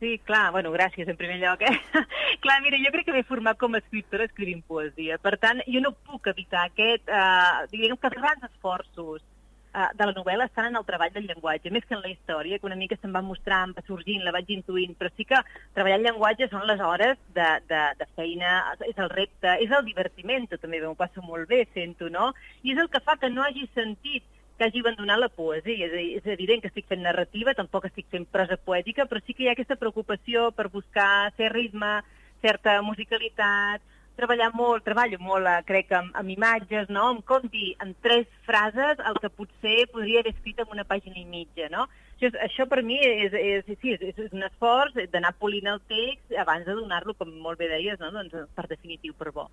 Sí, 0.05 0.19
clar, 0.19 0.53
bueno, 0.53 0.71
gràcies 0.71 1.09
en 1.09 1.17
primer 1.17 1.39
lloc. 1.41 1.63
Eh? 1.63 1.79
clar, 2.45 2.59
mira, 2.61 2.77
jo 2.77 2.91
crec 2.93 3.07
que 3.07 3.13
m'he 3.15 3.23
format 3.25 3.57
com 3.57 3.73
a 3.73 3.79
escriptora 3.81 4.27
escrivint 4.29 4.61
poesia. 4.69 5.17
Per 5.17 5.39
tant, 5.41 5.63
jo 5.65 5.81
no 5.81 5.95
puc 5.97 6.29
evitar 6.29 6.67
aquest, 6.69 7.09
eh, 7.09 7.63
diguem 7.71 7.97
que 7.97 8.11
grans 8.13 8.45
esforços 8.51 9.23
uh, 9.23 9.87
de 9.97 10.09
la 10.11 10.13
novel·la 10.19 10.51
estan 10.51 10.69
en 10.69 10.77
el 10.77 10.85
treball 10.85 11.15
del 11.15 11.31
llenguatge, 11.31 11.73
més 11.73 11.89
que 11.89 11.97
en 11.97 12.05
la 12.05 12.13
història, 12.13 12.59
que 12.61 12.69
una 12.69 12.77
mica 12.83 12.99
se'n 13.01 13.17
va 13.17 13.25
mostrant, 13.25 13.73
va 13.73 13.87
sorgint, 13.89 14.21
la 14.29 14.35
vaig 14.37 14.53
intuint, 14.59 14.93
però 15.01 15.09
sí 15.17 15.25
que 15.33 15.41
treballar 15.73 16.03
el 16.03 16.07
llenguatge 16.11 16.51
són 16.53 16.69
les 16.69 16.85
hores 16.85 17.17
de, 17.41 17.49
de, 17.73 17.83
de 18.03 18.11
feina, 18.13 18.53
és 18.85 19.01
el 19.01 19.09
repte, 19.15 19.57
és 19.65 19.73
el 19.73 19.89
divertiment, 19.89 20.51
també 20.53 20.85
m'ho 20.85 20.93
passo 21.01 21.25
molt 21.25 21.49
bé, 21.49 21.65
sento, 21.73 22.13
no? 22.13 22.35
I 22.61 22.77
és 22.77 22.85
el 22.85 22.93
que 22.93 23.01
fa 23.09 23.17
que 23.17 23.33
no 23.33 23.49
hagi 23.49 23.65
sentit 23.73 24.29
que 24.59 24.67
hagi 24.67 24.83
abandonat 24.85 25.21
la 25.21 25.31
poesia. 25.33 25.89
És, 25.89 26.21
és 26.21 26.29
evident 26.35 26.63
que 26.63 26.71
estic 26.73 26.87
fent 26.91 27.03
narrativa, 27.05 27.57
tampoc 27.59 27.89
estic 27.89 28.07
fent 28.13 28.27
prosa 28.31 28.59
poètica, 28.59 29.09
però 29.11 29.23
sí 29.25 29.35
que 29.35 29.47
hi 29.47 29.51
ha 29.51 29.57
aquesta 29.57 29.81
preocupació 29.81 30.51
per 30.53 30.71
buscar 30.73 31.33
cert 31.39 31.55
ritme, 31.57 31.97
certa 32.45 32.81
musicalitat, 32.85 33.83
treballar 34.19 34.51
molt, 34.55 34.85
treballo 34.87 35.19
molt, 35.19 35.49
eh, 35.51 35.63
crec, 35.67 35.93
amb, 35.93 36.15
amb 36.15 36.31
imatges, 36.31 36.89
no? 36.89 37.11
Em 37.15 37.21
com 37.27 37.47
dir 37.51 37.75
en 37.83 37.95
tres 38.05 38.27
frases 38.47 39.01
el 39.11 39.19
que 39.23 39.31
potser 39.31 39.89
podria 39.93 40.23
haver 40.23 40.35
escrit 40.35 40.61
en 40.63 40.75
una 40.77 40.87
pàgina 40.87 41.19
i 41.19 41.25
mitja, 41.25 41.69
no? 41.73 41.89
Això, 42.15 42.31
això 42.47 42.67
per 42.71 42.83
mi 42.87 43.01
és, 43.03 43.35
és, 43.35 43.73
sí, 43.81 43.97
és, 43.97 44.05
és 44.15 44.33
un 44.33 44.47
esforç 44.47 44.95
d'anar 45.13 45.35
polint 45.41 45.67
el 45.73 45.81
text 45.91 46.37
abans 46.39 46.67
de 46.67 46.77
donar-lo, 46.79 47.17
com 47.19 47.33
molt 47.43 47.59
bé 47.59 47.69
deies, 47.73 47.99
no? 47.99 48.13
doncs, 48.15 48.37
per 48.55 48.69
definitiu 48.71 49.17
per 49.19 49.33
bo. 49.35 49.49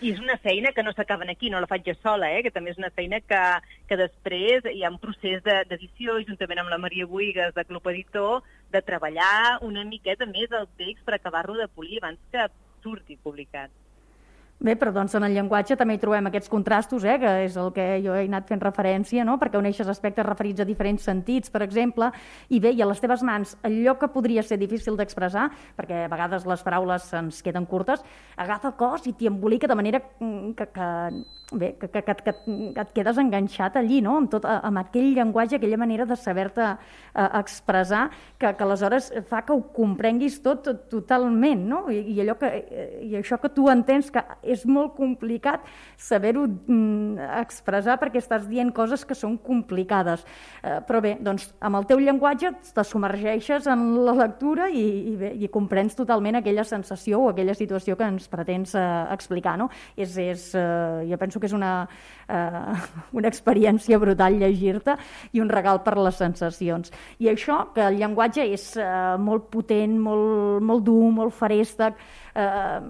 I 0.00 0.14
és 0.14 0.20
una 0.20 0.38
feina 0.40 0.70
que 0.72 0.82
no 0.82 0.94
s'acaba 0.96 1.26
aquí, 1.28 1.50
no 1.52 1.60
la 1.60 1.68
faig 1.68 1.84
jo 1.84 1.92
sola, 2.00 2.30
eh? 2.32 2.40
que 2.42 2.52
també 2.54 2.72
és 2.72 2.78
una 2.80 2.88
feina 2.96 3.18
que, 3.20 3.40
que 3.88 3.98
després 4.00 4.64
hi 4.72 4.80
ha 4.80 4.90
un 4.92 4.96
procés 5.02 5.42
d'edició, 5.44 6.16
juntament 6.24 6.62
amb 6.62 6.72
la 6.72 6.78
Maria 6.80 7.04
Buigas, 7.04 7.52
de 7.52 7.66
Club 7.68 7.90
Editor, 7.92 8.40
de 8.72 8.80
treballar 8.80 9.58
una 9.66 9.84
miqueta 9.84 10.24
més 10.30 10.48
el 10.56 10.70
text 10.80 11.04
per 11.04 11.18
acabar-lo 11.18 11.58
de 11.60 11.68
polir 11.68 12.00
abans 12.00 12.20
que 12.32 12.48
surti 12.80 13.18
publicat. 13.20 13.68
Bé, 14.60 14.74
però 14.76 14.90
doncs 14.92 15.14
en 15.16 15.24
el 15.24 15.32
llenguatge 15.32 15.72
també 15.80 15.94
hi 15.96 16.00
trobem 16.02 16.26
aquests 16.28 16.50
contrastos, 16.52 17.06
eh, 17.08 17.14
que 17.22 17.30
és 17.46 17.54
el 17.56 17.70
que 17.72 17.86
jo 18.04 18.12
he 18.12 18.26
anat 18.26 18.50
fent 18.50 18.60
referència, 18.60 19.24
no? 19.24 19.38
perquè 19.40 19.56
uneixes 19.56 19.88
aspectes 19.88 20.26
referits 20.26 20.60
a 20.60 20.66
diferents 20.68 21.08
sentits, 21.08 21.48
per 21.48 21.62
exemple, 21.64 22.10
i 22.52 22.60
bé, 22.60 22.74
i 22.76 22.84
a 22.84 22.90
les 22.90 23.00
teves 23.00 23.24
mans, 23.24 23.56
allò 23.64 23.96
que 23.96 24.10
podria 24.12 24.44
ser 24.44 24.60
difícil 24.60 25.00
d'expressar, 25.00 25.48
perquè 25.80 26.04
a 26.04 26.12
vegades 26.12 26.44
les 26.44 26.66
paraules 26.66 27.08
ens 27.16 27.40
queden 27.40 27.64
curtes, 27.64 28.04
agafa 28.36 28.74
el 28.74 28.76
cos 28.76 29.08
i 29.08 29.16
t'hi 29.16 29.32
embolica 29.32 29.70
de 29.70 29.80
manera 29.80 30.04
que, 30.20 30.68
que 30.68 30.90
bé, 31.52 31.76
que, 31.80 31.88
que, 31.88 32.02
que, 32.02 32.14
que, 32.14 32.32
que 32.74 32.80
et 32.80 32.92
quedes 32.94 33.18
enganxat 33.18 33.76
allí, 33.80 34.00
no? 34.04 34.16
amb, 34.20 34.30
tot, 34.32 34.46
amb 34.46 34.80
aquell 34.82 35.12
llenguatge, 35.16 35.58
aquella 35.58 35.78
manera 35.80 36.06
de 36.06 36.16
saber-te 36.16 36.66
eh, 36.66 37.28
expressar, 37.40 38.08
que, 38.38 38.52
que 38.56 38.66
aleshores 38.66 39.10
fa 39.28 39.42
que 39.46 39.54
ho 39.56 39.62
comprenguis 39.74 40.40
tot, 40.44 40.62
tot 40.66 40.86
totalment, 40.92 41.66
no? 41.72 41.82
I, 41.90 42.02
i, 42.14 42.20
allò 42.22 42.36
que, 42.40 42.50
I 43.06 43.16
això 43.20 43.40
que 43.40 43.50
tu 43.54 43.68
entens 43.72 44.10
que 44.14 44.22
és 44.50 44.64
molt 44.68 44.94
complicat 44.98 45.64
saber-ho 46.00 46.46
mm, 46.46 47.18
expressar 47.40 47.98
perquè 48.00 48.20
estàs 48.20 48.46
dient 48.50 48.72
coses 48.74 49.04
que 49.06 49.16
són 49.16 49.36
complicades. 49.44 50.24
Eh, 50.62 50.78
però 50.86 51.00
bé, 51.04 51.16
doncs 51.20 51.50
amb 51.60 51.80
el 51.80 51.86
teu 51.88 52.00
llenguatge 52.02 52.52
te 52.74 52.84
submergeixes 52.86 53.68
en 53.70 53.84
la 54.06 54.14
lectura 54.18 54.68
i, 54.70 54.84
i, 55.12 55.14
bé, 55.20 55.32
i 55.38 55.50
comprens 55.52 55.96
totalment 55.98 56.40
aquella 56.40 56.64
sensació 56.66 57.24
o 57.24 57.30
aquella 57.30 57.56
situació 57.56 57.96
que 57.98 58.08
ens 58.08 58.28
pretens 58.32 58.74
eh, 58.78 58.86
explicar, 59.14 59.56
no? 59.60 59.70
És, 59.96 60.16
és, 60.20 60.50
eh, 60.58 61.06
jo 61.10 61.20
penso 61.20 61.40
que 61.40 61.50
és 61.50 61.56
una, 61.56 61.74
eh, 62.28 62.74
una 63.18 63.30
experiència 63.30 63.98
brutal 64.00 64.38
llegir-te 64.40 64.96
i 65.32 65.42
un 65.42 65.50
regal 65.52 65.82
per 65.84 65.96
les 65.98 66.18
sensacions. 66.20 66.92
I 67.18 67.30
això, 67.32 67.62
que 67.74 67.84
el 67.86 68.00
llenguatge 68.00 68.46
és 68.54 68.70
eh, 68.80 68.88
molt 69.20 69.50
potent, 69.52 69.98
molt, 70.00 70.64
molt 70.66 70.86
dur, 70.86 71.10
molt 71.14 71.36
farèstec, 71.36 71.98
eh, 72.34 72.80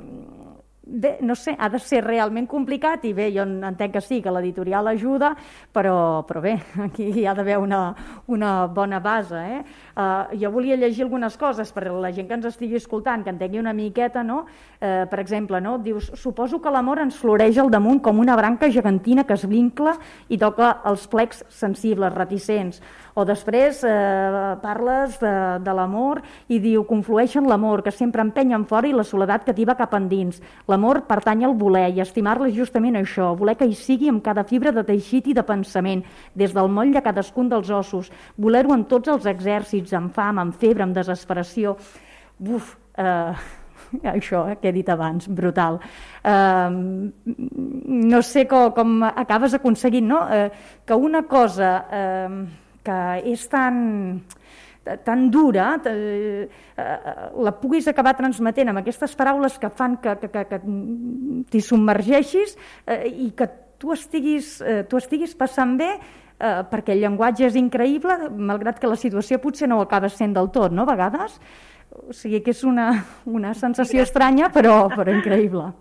bé, 0.90 1.18
no 1.22 1.34
sé, 1.34 1.54
ha 1.58 1.68
de 1.70 1.78
ser 1.78 2.02
realment 2.04 2.48
complicat 2.50 3.04
i 3.06 3.12
bé, 3.14 3.28
jo 3.34 3.44
entenc 3.46 3.94
que 3.94 4.02
sí, 4.02 4.20
que 4.22 4.32
l'editorial 4.34 4.90
ajuda, 4.90 5.32
però, 5.72 6.24
però 6.26 6.42
bé, 6.42 6.56
aquí 6.86 7.08
hi 7.20 7.26
ha 7.26 7.34
d'haver 7.34 7.58
una, 7.62 7.80
una 8.26 8.66
bona 8.66 9.00
base. 9.00 9.40
Eh? 9.40 9.60
Uh, 9.94 10.36
jo 10.40 10.50
volia 10.50 10.78
llegir 10.80 11.04
algunes 11.06 11.36
coses 11.38 11.70
per 11.72 11.86
la 11.90 12.10
gent 12.14 12.28
que 12.28 12.38
ens 12.38 12.48
estigui 12.50 12.78
escoltant, 12.80 13.24
que 13.24 13.32
entengui 13.32 13.62
una 13.62 13.74
miqueta, 13.76 14.24
no? 14.26 14.42
Uh, 14.80 15.06
per 15.10 15.20
exemple, 15.22 15.60
no? 15.62 15.78
dius, 15.78 16.10
suposo 16.18 16.60
que 16.60 16.72
l'amor 16.72 17.02
ens 17.04 17.18
floreix 17.20 17.60
al 17.60 17.70
damunt 17.70 18.00
com 18.02 18.18
una 18.18 18.36
branca 18.38 18.70
gegantina 18.70 19.24
que 19.24 19.36
es 19.38 19.46
vincla 19.48 19.94
i 20.28 20.38
toca 20.40 20.80
els 20.90 21.06
plecs 21.10 21.44
sensibles, 21.54 22.14
reticents. 22.16 22.80
O 23.20 23.24
després 23.26 23.82
eh, 23.84 24.56
parles 24.62 25.18
de, 25.20 25.32
de 25.60 25.72
l'amor 25.76 26.22
i 26.48 26.60
diu, 26.62 26.84
conflueixen 26.88 27.48
l'amor, 27.50 27.82
que 27.84 27.92
sempre 27.92 28.22
empenyen 28.24 28.64
fora 28.70 28.88
i 28.88 28.94
la 28.96 29.04
soledat 29.04 29.44
que 29.44 29.54
tiba 29.56 29.76
cap 29.76 29.92
endins. 29.98 30.40
L'amor 30.70 30.79
pertany 31.08 31.44
al 31.44 31.54
voler 31.58 31.88
i 31.94 32.00
estimar-la 32.02 32.50
justament 32.54 32.96
això, 32.98 33.30
voler 33.38 33.56
que 33.58 33.68
hi 33.68 33.76
sigui 33.78 34.10
amb 34.10 34.22
cada 34.24 34.44
fibra 34.44 34.72
de 34.72 34.84
teixit 34.86 35.30
i 35.30 35.36
de 35.36 35.44
pensament, 35.46 36.04
des 36.34 36.52
del 36.56 36.68
moll 36.68 36.92
de 36.94 37.02
cadascun 37.02 37.48
dels 37.48 37.70
ossos, 37.70 38.10
voler-ho 38.36 38.74
en 38.74 38.84
tots 38.90 39.08
els 39.08 39.26
exèrcits, 39.30 39.94
amb 39.96 40.14
fam, 40.14 40.38
amb 40.38 40.54
febre, 40.54 40.84
amb 40.84 40.96
desesperació. 40.96 41.76
Buf, 42.38 42.76
eh, 42.96 43.34
això 44.14 44.46
eh, 44.50 44.56
que 44.60 44.70
he 44.70 44.74
dit 44.74 44.88
abans, 44.88 45.28
brutal. 45.28 45.80
Eh, 46.24 46.70
no 48.10 48.22
sé 48.22 48.46
com, 48.50 48.70
com 48.76 48.98
acabes 49.10 49.54
aconseguint 49.58 50.08
no? 50.08 50.24
eh, 50.30 50.50
que 50.86 50.94
una 50.94 51.24
cosa 51.28 51.72
eh, 51.90 52.42
que 52.84 53.00
és 53.32 53.48
tan 53.52 53.80
tan 55.04 55.30
dura, 55.30 55.74
eh, 55.86 56.48
la 56.76 57.52
puguis 57.60 57.88
acabar 57.90 58.14
transmetent 58.16 58.72
amb 58.72 58.80
aquestes 58.80 59.14
paraules 59.16 59.58
que 59.60 59.68
fan 59.70 59.98
que, 60.02 60.16
que, 60.22 60.30
que, 60.32 60.44
que 60.48 60.60
t'hi 61.50 61.60
submergeixis 61.64 62.56
eh, 62.86 63.04
i 63.08 63.30
que 63.36 63.48
tu 63.80 63.92
estiguis, 63.92 64.58
eh, 64.60 64.82
tu 64.88 65.00
estiguis 65.00 65.34
passant 65.36 65.76
bé 65.80 65.90
eh, 65.96 66.62
perquè 66.70 66.96
el 66.96 67.04
llenguatge 67.04 67.46
és 67.48 67.58
increïble, 67.60 68.30
malgrat 68.36 68.80
que 68.80 68.90
la 68.90 68.98
situació 69.00 69.40
potser 69.40 69.68
no 69.68 69.80
ho 69.80 69.84
acaba 69.86 70.08
sent 70.12 70.34
del 70.36 70.50
tot, 70.54 70.72
no?, 70.72 70.88
a 70.88 70.92
vegades. 70.94 71.38
O 71.90 72.14
sigui 72.14 72.40
que 72.44 72.54
és 72.54 72.64
una, 72.64 72.92
una 73.26 73.52
sensació 73.58 74.04
estranya, 74.06 74.48
però, 74.54 74.84
però 74.94 75.10
increïble. 75.12 75.72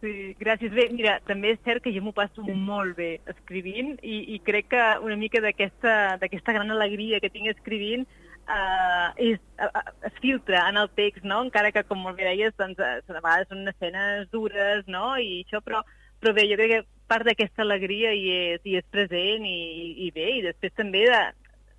Sí, 0.00 0.34
gràcies. 0.40 0.72
Bé, 0.72 0.86
mira, 0.96 1.18
també 1.28 1.52
és 1.54 1.60
cert 1.66 1.84
que 1.84 1.92
jo 1.92 2.00
m'ho 2.00 2.14
passo 2.16 2.44
molt 2.48 2.96
bé 2.96 3.10
escrivint 3.28 3.98
i, 4.00 4.22
i 4.34 4.38
crec 4.46 4.70
que 4.72 4.84
una 5.04 5.18
mica 5.20 5.42
d'aquesta 5.44 6.54
gran 6.56 6.72
alegria 6.72 7.20
que 7.20 7.32
tinc 7.32 7.50
escrivint 7.52 8.06
uh, 8.48 9.10
és, 9.20 9.36
uh, 9.60 9.82
es 10.08 10.16
filtra 10.22 10.64
en 10.70 10.80
el 10.80 10.88
text, 10.96 11.26
no? 11.28 11.42
encara 11.44 11.72
que, 11.74 11.84
com 11.88 12.00
molt 12.00 12.16
bé 12.16 12.30
deies, 12.30 12.56
doncs, 12.56 12.80
a 12.80 13.02
vegades 13.18 13.50
són 13.52 13.68
escenes 13.68 14.30
dures, 14.32 14.86
no? 14.88 15.12
I 15.20 15.42
això, 15.44 15.60
però, 15.66 15.82
però 16.22 16.32
bé, 16.36 16.46
jo 16.48 16.56
crec 16.60 16.72
que 16.74 16.80
part 17.10 17.26
d'aquesta 17.28 17.64
alegria 17.66 18.14
hi 18.16 18.26
és, 18.38 18.64
hi 18.64 18.78
és 18.80 18.88
present 18.94 19.44
i, 19.44 19.60
i 20.06 20.10
bé, 20.16 20.30
i 20.38 20.46
després 20.48 20.72
també 20.78 21.04
de, 21.10 21.22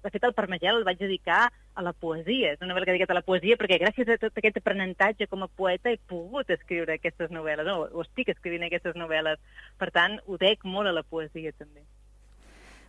de 0.03 0.13
fet, 0.13 0.23
el 0.27 0.37
Parmagel 0.37 0.81
el 0.81 0.87
vaig 0.87 1.01
dedicar 1.01 1.47
a 1.75 1.85
la 1.85 1.93
poesia. 1.93 2.53
És 2.53 2.61
una 2.61 2.73
novel·la 2.73 2.87
que 2.89 2.93
dedicat 2.95 3.13
a 3.13 3.19
la 3.19 3.25
poesia 3.25 3.57
perquè 3.59 3.79
gràcies 3.81 4.09
a 4.09 4.19
tot 4.21 4.37
aquest 4.37 4.59
aprenentatge 4.61 5.29
com 5.31 5.45
a 5.45 5.49
poeta 5.61 5.91
he 5.91 5.99
pogut 6.11 6.51
escriure 6.53 6.97
aquestes 6.97 7.31
novel·les, 7.31 7.67
no, 7.67 7.87
o 7.91 8.05
estic 8.05 8.33
escrivint 8.35 8.67
aquestes 8.67 8.99
novel·les. 8.99 9.41
Per 9.79 9.89
tant, 9.95 10.19
ho 10.27 10.39
dec 10.41 10.65
molt 10.67 10.91
a 10.91 10.95
la 10.95 11.07
poesia, 11.07 11.55
també. 11.57 11.83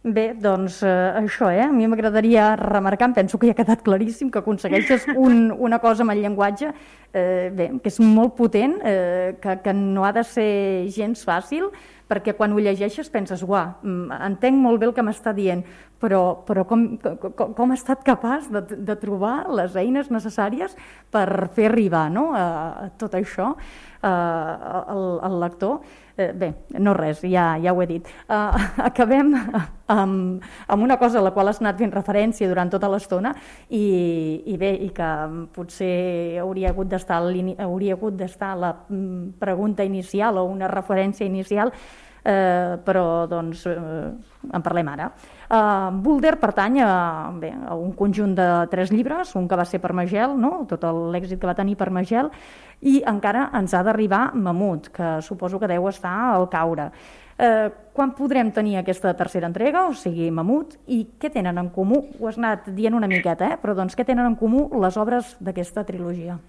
Bé, 0.03 0.33
doncs 0.35 0.81
eh, 0.83 0.91
això, 1.15 1.47
eh? 1.55 1.63
A 1.63 1.71
mi 1.71 1.87
m'agradaria 1.87 2.57
remarcar, 2.59 3.07
em 3.07 3.13
penso 3.21 3.39
que 3.39 3.47
ja 3.47 3.55
ha 3.55 3.59
quedat 3.61 3.85
claríssim, 3.87 4.33
que 4.35 4.41
aconsegueixes 4.41 5.07
un, 5.15 5.53
una 5.55 5.79
cosa 5.79 6.03
amb 6.03 6.11
el 6.11 6.25
llenguatge 6.25 6.73
eh, 7.15 7.53
bé, 7.55 7.69
que 7.79 7.93
és 7.93 8.01
molt 8.03 8.35
potent, 8.35 8.81
eh, 8.83 9.37
que, 9.39 9.61
que 9.63 9.75
no 9.79 10.03
ha 10.03 10.11
de 10.17 10.25
ser 10.27 10.51
gens 10.91 11.23
fàcil, 11.23 11.71
perquè 12.11 12.35
quan 12.35 12.51
ho 12.51 12.59
llegeixes 12.59 13.13
penses, 13.15 13.47
uah, 13.47 13.79
mm, 13.79 14.19
entenc 14.33 14.59
molt 14.59 14.83
bé 14.83 14.91
el 14.91 14.97
que 14.97 15.07
m'està 15.07 15.31
dient, 15.37 15.63
però, 16.03 16.23
però 16.47 16.67
com, 16.69 16.85
com, 16.99 17.55
com 17.55 17.73
ha 17.73 17.79
estat 17.79 18.03
capaç 18.07 18.51
de, 18.53 18.65
de 18.75 18.99
trobar 18.99 19.47
les 19.55 19.77
eines 19.79 20.11
necessàries 20.11 20.75
per 21.15 21.27
fer 21.55 21.71
arribar 21.71 22.09
no, 22.11 22.33
a, 22.35 22.47
a 22.87 22.93
tot 22.99 23.15
això 23.19 23.53
al, 24.03 25.05
al 25.23 25.39
lector? 25.45 25.81
Eh, 26.17 26.33
bé, 26.37 26.51
no 26.83 26.93
res, 26.93 27.23
ja, 27.25 27.55
ja 27.63 27.73
ho 27.73 27.81
he 27.81 27.87
dit. 27.89 28.09
Eh, 28.29 28.67
acabem 28.89 29.33
amb, 29.33 30.45
amb 30.67 30.85
una 30.85 30.99
cosa 31.01 31.21
a 31.21 31.25
la 31.25 31.33
qual 31.33 31.49
has 31.49 31.63
anat 31.63 31.81
fent 31.81 31.95
referència 31.95 32.51
durant 32.51 32.73
tota 32.73 32.91
l'estona 32.93 33.33
i, 33.71 34.43
i 34.47 34.59
bé, 34.61 34.75
i 34.85 34.91
que 34.93 35.11
potser 35.55 36.39
hauria 36.43 36.75
hagut 36.75 36.91
d'estar 36.93 37.23
hauria 37.23 37.97
hagut 37.97 38.19
d'estar 38.19 38.55
la 38.59 38.75
mm, 38.89 39.39
pregunta 39.41 39.87
inicial 39.87 40.43
o 40.43 40.49
una 40.51 40.69
referència 40.69 41.27
inicial, 41.29 41.73
eh, 42.25 42.79
però 42.85 43.27
doncs 43.31 43.67
eh, 43.67 44.11
en 44.53 44.63
parlem 44.63 44.89
ara. 44.91 45.09
Uh, 45.53 45.93
Boulder 46.03 46.39
pertany 46.41 46.81
a, 46.81 47.31
bé, 47.39 47.53
a 47.53 47.75
un 47.77 47.93
conjunt 47.93 48.33
de 48.35 48.47
tres 48.73 48.91
llibres, 48.91 49.35
un 49.37 49.49
que 49.49 49.59
va 49.59 49.67
ser 49.69 49.83
per 49.83 49.93
Magel, 49.93 50.39
no? 50.41 50.63
tot 50.71 50.87
l'èxit 51.13 51.39
que 51.41 51.49
va 51.49 51.57
tenir 51.59 51.77
per 51.77 51.91
Magel, 51.93 52.31
i 52.81 53.03
encara 53.07 53.51
ens 53.59 53.75
ha 53.75 53.83
d'arribar 53.85 54.31
Mamut, 54.35 54.89
que 54.95 55.19
suposo 55.23 55.61
que 55.61 55.69
deu 55.71 55.87
estar 55.91 56.15
al 56.33 56.49
caure. 56.51 56.89
Eh, 57.39 57.69
quan 57.93 58.15
podrem 58.17 58.51
tenir 58.55 58.79
aquesta 58.81 59.13
tercera 59.19 59.49
entrega, 59.51 59.87
o 59.89 59.95
sigui, 59.99 60.31
Mamut, 60.31 60.79
i 60.87 61.05
què 61.21 61.31
tenen 61.33 61.61
en 61.61 61.69
comú? 61.75 62.01
Ho 62.21 62.31
has 62.31 62.41
anat 62.41 62.73
dient 62.73 62.97
una 62.97 63.11
miqueta, 63.11 63.53
eh? 63.53 63.61
però 63.61 63.77
doncs 63.77 63.99
què 63.99 64.07
tenen 64.09 64.27
en 64.33 64.39
comú 64.41 64.69
les 64.81 64.97
obres 64.97 65.37
d'aquesta 65.41 65.85
trilogia? 65.89 66.41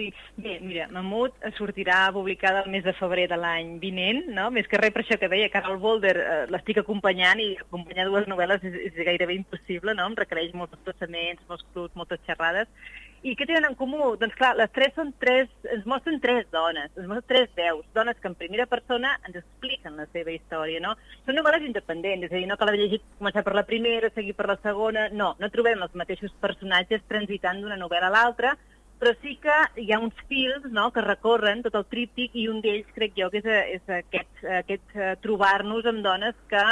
Sí, 0.00 0.14
bé, 0.40 0.54
mira, 0.64 0.86
Mamut 0.88 1.34
sortirà 1.58 2.06
publicada 2.14 2.62
el 2.64 2.70
mes 2.72 2.84
de 2.86 2.94
febrer 2.96 3.26
de 3.28 3.36
l'any 3.36 3.74
vinent, 3.82 4.22
no? 4.32 4.46
Més 4.54 4.68
que 4.70 4.78
res 4.80 4.94
per 4.94 5.02
això 5.02 5.18
que 5.20 5.28
deia, 5.28 5.50
Carol 5.52 5.76
Boulder 5.82 6.14
eh, 6.22 6.38
l'estic 6.48 6.80
acompanyant 6.80 7.42
i 7.44 7.50
acompanyar 7.60 8.06
dues 8.08 8.30
novel·les 8.32 8.64
és, 8.64 8.78
és 8.88 8.96
gairebé 9.10 9.36
impossible, 9.36 9.92
no? 9.98 10.06
Em 10.08 10.16
requereix 10.16 10.54
molts 10.56 10.72
desplaçaments, 10.72 11.44
molts 11.50 11.66
clubs, 11.74 11.98
moltes 12.00 12.24
xerrades. 12.24 12.72
I 13.20 13.34
què 13.36 13.44
tenen 13.44 13.68
en 13.68 13.76
comú? 13.76 14.14
Doncs 14.16 14.38
clar, 14.40 14.54
les 14.56 14.72
tres 14.72 14.96
són 14.96 15.12
tres, 15.20 15.52
ens 15.76 15.84
mostren 15.92 16.16
tres 16.24 16.48
dones, 16.48 16.88
ens 16.96 17.04
mostren 17.04 17.28
tres 17.34 17.52
veus, 17.60 17.84
dones 17.92 18.16
que 18.16 18.32
en 18.32 18.38
primera 18.40 18.64
persona 18.72 19.12
ens 19.28 19.36
expliquen 19.42 20.00
la 20.00 20.08
seva 20.16 20.32
història, 20.32 20.80
no? 20.80 20.94
Són 21.26 21.36
novel·les 21.36 21.68
independents, 21.68 22.30
és 22.30 22.32
a 22.32 22.38
dir, 22.38 22.48
no 22.48 22.56
cal 22.56 22.72
haver 22.72 22.86
llegit 22.86 23.04
començar 23.20 23.44
per 23.44 23.58
la 23.60 23.68
primera, 23.68 24.08
seguir 24.16 24.32
per 24.40 24.48
la 24.48 24.56
segona, 24.64 25.10
no, 25.12 25.34
no 25.36 25.52
trobem 25.52 25.84
els 25.84 26.00
mateixos 26.06 26.32
personatges 26.40 27.04
transitant 27.12 27.60
d'una 27.60 27.76
novel·la 27.84 28.08
a 28.08 28.16
l'altra, 28.16 28.56
però 29.00 29.14
sí 29.22 29.36
que 29.42 29.56
hi 29.80 29.90
ha 29.92 29.98
uns 29.98 30.16
fils 30.28 30.66
no, 30.76 30.90
que 30.94 31.04
recorren 31.04 31.64
tot 31.64 31.76
el 31.80 31.86
tríptic 31.92 32.36
i 32.36 32.46
un 32.52 32.60
d'ells 32.64 32.88
crec 32.96 33.16
jo 33.16 33.30
que 33.32 33.40
és, 33.42 33.50
és 33.80 33.92
aquest, 34.00 34.42
aquest 34.60 34.96
uh, 34.96 35.14
trobar-nos 35.24 35.88
amb 35.88 36.04
dones 36.04 36.36
que 36.52 36.64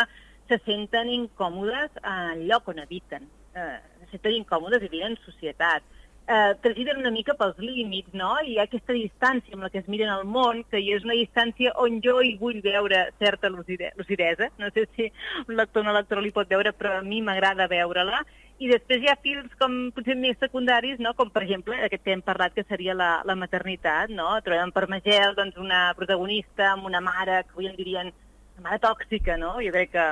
se 0.48 0.60
senten 0.64 1.08
incòmodes 1.12 2.02
al 2.02 2.44
lloc 2.48 2.68
on 2.72 2.82
habiten, 2.84 3.24
uh, 3.56 3.78
se 4.04 4.12
senten 4.16 4.42
incòmodes 4.42 4.84
vivint 4.84 5.10
en 5.10 5.18
societat, 5.24 5.84
eh, 6.28 6.54
transiten 6.60 6.98
una 7.00 7.10
mica 7.10 7.34
pels 7.34 7.58
límits, 7.58 8.12
no? 8.12 8.34
I 8.44 8.52
hi 8.52 8.58
ha 8.58 8.66
aquesta 8.68 8.92
distància 8.92 9.56
amb 9.56 9.64
la 9.64 9.70
que 9.72 9.80
es 9.80 9.88
miren 9.88 10.12
el 10.12 10.26
món, 10.28 10.60
que 10.70 10.80
hi 10.82 10.92
és 10.96 11.06
una 11.06 11.16
distància 11.16 11.72
on 11.84 12.02
jo 12.04 12.18
hi 12.22 12.34
vull 12.40 12.60
veure 12.64 13.06
certa 13.22 13.48
lucidesa. 13.48 14.50
No 14.58 14.70
sé 14.74 14.84
si 14.94 15.08
un 15.46 15.56
lector 15.56 15.82
o 15.82 15.86
una 15.86 15.96
lectora 15.96 16.24
li 16.24 16.34
pot 16.36 16.50
veure, 16.52 16.74
però 16.76 16.98
a 16.98 17.06
mi 17.06 17.22
m'agrada 17.24 17.70
veure-la 17.72 18.20
i 18.58 18.68
després 18.70 19.02
hi 19.02 19.10
ha 19.10 19.18
fils 19.22 19.52
com 19.60 19.74
potser 19.94 20.16
més 20.18 20.38
secundaris, 20.42 20.98
no? 21.02 21.12
com 21.18 21.30
per 21.30 21.44
exemple 21.44 21.76
aquest 21.78 22.02
que 22.04 22.14
hem 22.14 22.22
parlat 22.26 22.56
que 22.56 22.64
seria 22.66 22.94
la, 22.96 23.10
la 23.28 23.36
maternitat, 23.38 24.10
no? 24.10 24.32
Trobem 24.44 24.72
per 24.74 24.88
Magel 24.90 25.36
doncs, 25.38 25.60
una 25.62 25.92
protagonista 25.98 26.72
amb 26.72 26.88
una 26.90 27.02
mare 27.04 27.44
que 27.46 27.54
avui 27.54 27.70
en 27.70 27.76
dirien 27.78 28.10
una 28.58 28.64
mare 28.66 28.80
tòxica, 28.82 29.36
no? 29.38 29.52
Jo 29.62 29.70
crec 29.74 29.92
que, 29.92 30.06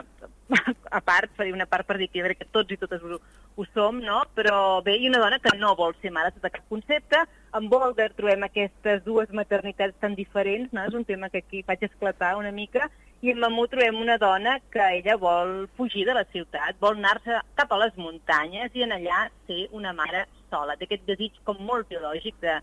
a 0.99 1.01
part, 1.03 1.33
faria 1.39 1.57
una 1.57 1.67
part 1.67 1.89
per 1.89 1.99
dir 1.99 2.07
que 2.13 2.21
jo 2.21 2.29
crec 2.29 2.45
que 2.45 2.53
tots 2.55 2.71
i 2.71 2.79
totes 2.79 3.03
ho, 3.03 3.19
ho 3.57 3.67
som, 3.73 3.99
no? 3.99 4.21
Però 4.39 4.81
bé, 4.87 4.95
i 5.01 5.11
una 5.11 5.23
dona 5.25 5.41
que 5.43 5.57
no 5.59 5.75
vol 5.79 5.97
ser 5.99 6.15
mare 6.15 6.31
sota 6.37 6.53
cap 6.55 6.71
concepte. 6.71 7.25
En 7.57 7.67
Boulder 7.73 8.13
trobem 8.15 8.47
aquestes 8.47 9.03
dues 9.03 9.33
maternitats 9.35 9.99
tan 9.99 10.15
diferents, 10.15 10.71
no? 10.71 10.87
És 10.87 10.95
un 10.95 11.09
tema 11.09 11.33
que 11.33 11.43
aquí 11.43 11.65
faig 11.67 11.83
esclatar 11.89 12.37
una 12.39 12.55
mica, 12.55 12.87
i 13.27 13.33
en 13.33 13.41
Mamú 13.43 13.65
trobem 13.67 13.97
una 13.99 14.15
dona 14.23 14.53
que 14.71 14.85
ella 14.99 15.17
vol 15.19 15.65
fugir 15.77 16.05
de 16.07 16.15
la 16.15 16.23
ciutat, 16.31 16.77
vol 16.79 16.95
anar-se 17.01 17.41
cap 17.59 17.73
a 17.75 17.79
les 17.81 17.97
muntanyes 17.99 18.75
i 18.79 18.85
en 18.87 18.93
allà 18.95 19.25
ser 19.49 19.65
una 19.75 19.91
mare 19.99 20.21
sola. 20.53 20.77
Té 20.79 20.87
aquest 20.87 21.09
desig 21.09 21.41
com 21.49 21.59
molt 21.59 21.89
biològic 21.91 22.39
de, 22.45 22.55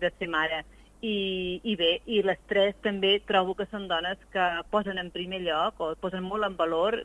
de 0.00 0.10
ser 0.16 0.28
mare. 0.32 0.62
I, 1.04 1.16
I 1.68 1.74
bé, 1.76 1.90
i 2.08 2.22
les 2.24 2.40
tres 2.48 2.78
també 2.86 3.18
trobo 3.28 3.52
que 3.58 3.66
són 3.68 3.84
dones 3.90 4.22
que 4.32 4.46
posen 4.72 4.96
en 5.02 5.10
primer 5.12 5.42
lloc 5.44 5.82
o 5.84 5.90
posen 6.00 6.24
molt 6.24 6.48
en 6.48 6.56
valor 6.56 6.96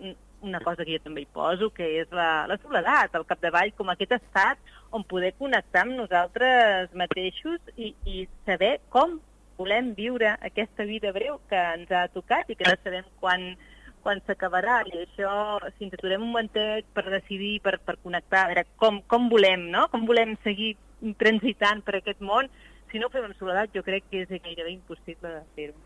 una 0.41 0.62
cosa 0.63 0.86
que 0.86 0.95
jo 0.95 1.02
també 1.04 1.26
hi 1.26 1.34
poso, 1.36 1.67
que 1.76 1.89
és 2.06 2.15
la, 2.15 2.45
la 2.47 2.58
soledat, 2.63 3.12
al 3.12 3.28
capdavall, 3.28 3.74
com 3.76 3.91
aquest 3.91 4.15
estat 4.21 4.71
on 4.95 5.04
poder 5.04 5.34
connectar 5.41 5.84
amb 5.84 6.00
nosaltres 6.00 6.95
mateixos 6.95 7.60
i, 7.76 7.91
i 8.08 8.24
saber 8.47 8.78
com 8.95 9.19
volem 9.57 9.93
viure 9.97 10.35
aquesta 10.41 10.85
vida 10.87 11.11
breu 11.15 11.39
que 11.49 11.59
ens 11.75 11.91
ha 11.91 12.07
tocat 12.13 12.49
i 12.49 12.57
que 12.59 12.67
no 12.69 12.77
sabem 12.83 13.07
quan, 13.19 13.45
quan 14.05 14.21
s'acabarà. 14.25 14.81
I 14.89 15.03
això, 15.05 15.33
si 15.77 15.87
ens 15.87 15.97
aturem 15.97 16.23
un 16.23 16.33
momentet 16.33 16.87
per 16.95 17.05
decidir, 17.09 17.59
per, 17.65 17.77
per 17.85 17.97
connectar, 18.01 18.45
a 18.45 18.51
veure 18.53 18.65
com, 18.81 19.01
com 19.07 19.29
volem, 19.29 19.69
no? 19.73 19.87
Com 19.93 20.07
volem 20.09 20.35
seguir 20.45 20.75
transitant 21.17 21.81
per 21.85 21.97
aquest 21.99 22.21
món, 22.21 22.49
si 22.91 22.99
no 22.99 23.07
ho 23.07 23.13
fem 23.13 23.25
en 23.25 23.33
soledat, 23.39 23.71
jo 23.73 23.83
crec 23.85 24.05
que 24.11 24.25
és 24.25 24.29
gairebé 24.43 24.73
impossible 24.73 25.29
de 25.31 25.41
fer-ho. 25.55 25.77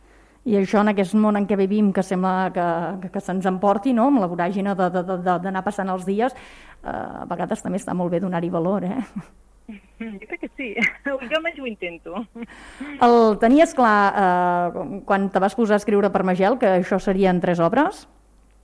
I 0.45 0.60
això 0.60 0.82
en 0.84 0.91
aquest 0.91 1.15
món 1.17 1.38
en 1.39 1.47
què 1.49 1.58
vivim, 1.58 1.89
que 1.93 2.04
sembla 2.06 2.51
que, 2.54 2.65
que, 3.01 3.10
que 3.15 3.21
se'ns 3.23 3.47
emporti, 3.49 3.95
no? 3.97 4.12
amb 4.12 4.21
la 4.21 4.30
voràgina 4.30 4.75
d'anar 4.78 5.63
passant 5.65 5.89
els 5.89 6.06
dies, 6.06 6.36
eh, 6.36 6.91
a 6.91 7.25
vegades 7.30 7.65
també 7.65 7.82
està 7.82 7.95
molt 7.97 8.13
bé 8.13 8.21
donar-hi 8.21 8.51
valor, 8.54 8.86
eh? 8.86 9.01
Jo 9.99 10.28
crec 10.28 10.41
que 10.41 10.49
sí, 10.58 10.69
jo 11.06 11.17
almenys 11.17 11.60
ho 11.60 11.67
intento. 11.67 12.25
El 13.01 13.38
tenies 13.41 13.73
clar 13.78 13.99
eh, 14.13 14.88
quan 15.08 15.30
te 15.34 15.41
vas 15.41 15.56
posar 15.58 15.80
a 15.80 15.82
escriure 15.82 16.12
per 16.13 16.25
Magel 16.28 16.60
que 16.62 16.78
això 16.82 16.99
serien 17.01 17.41
tres 17.41 17.62
obres? 17.63 18.06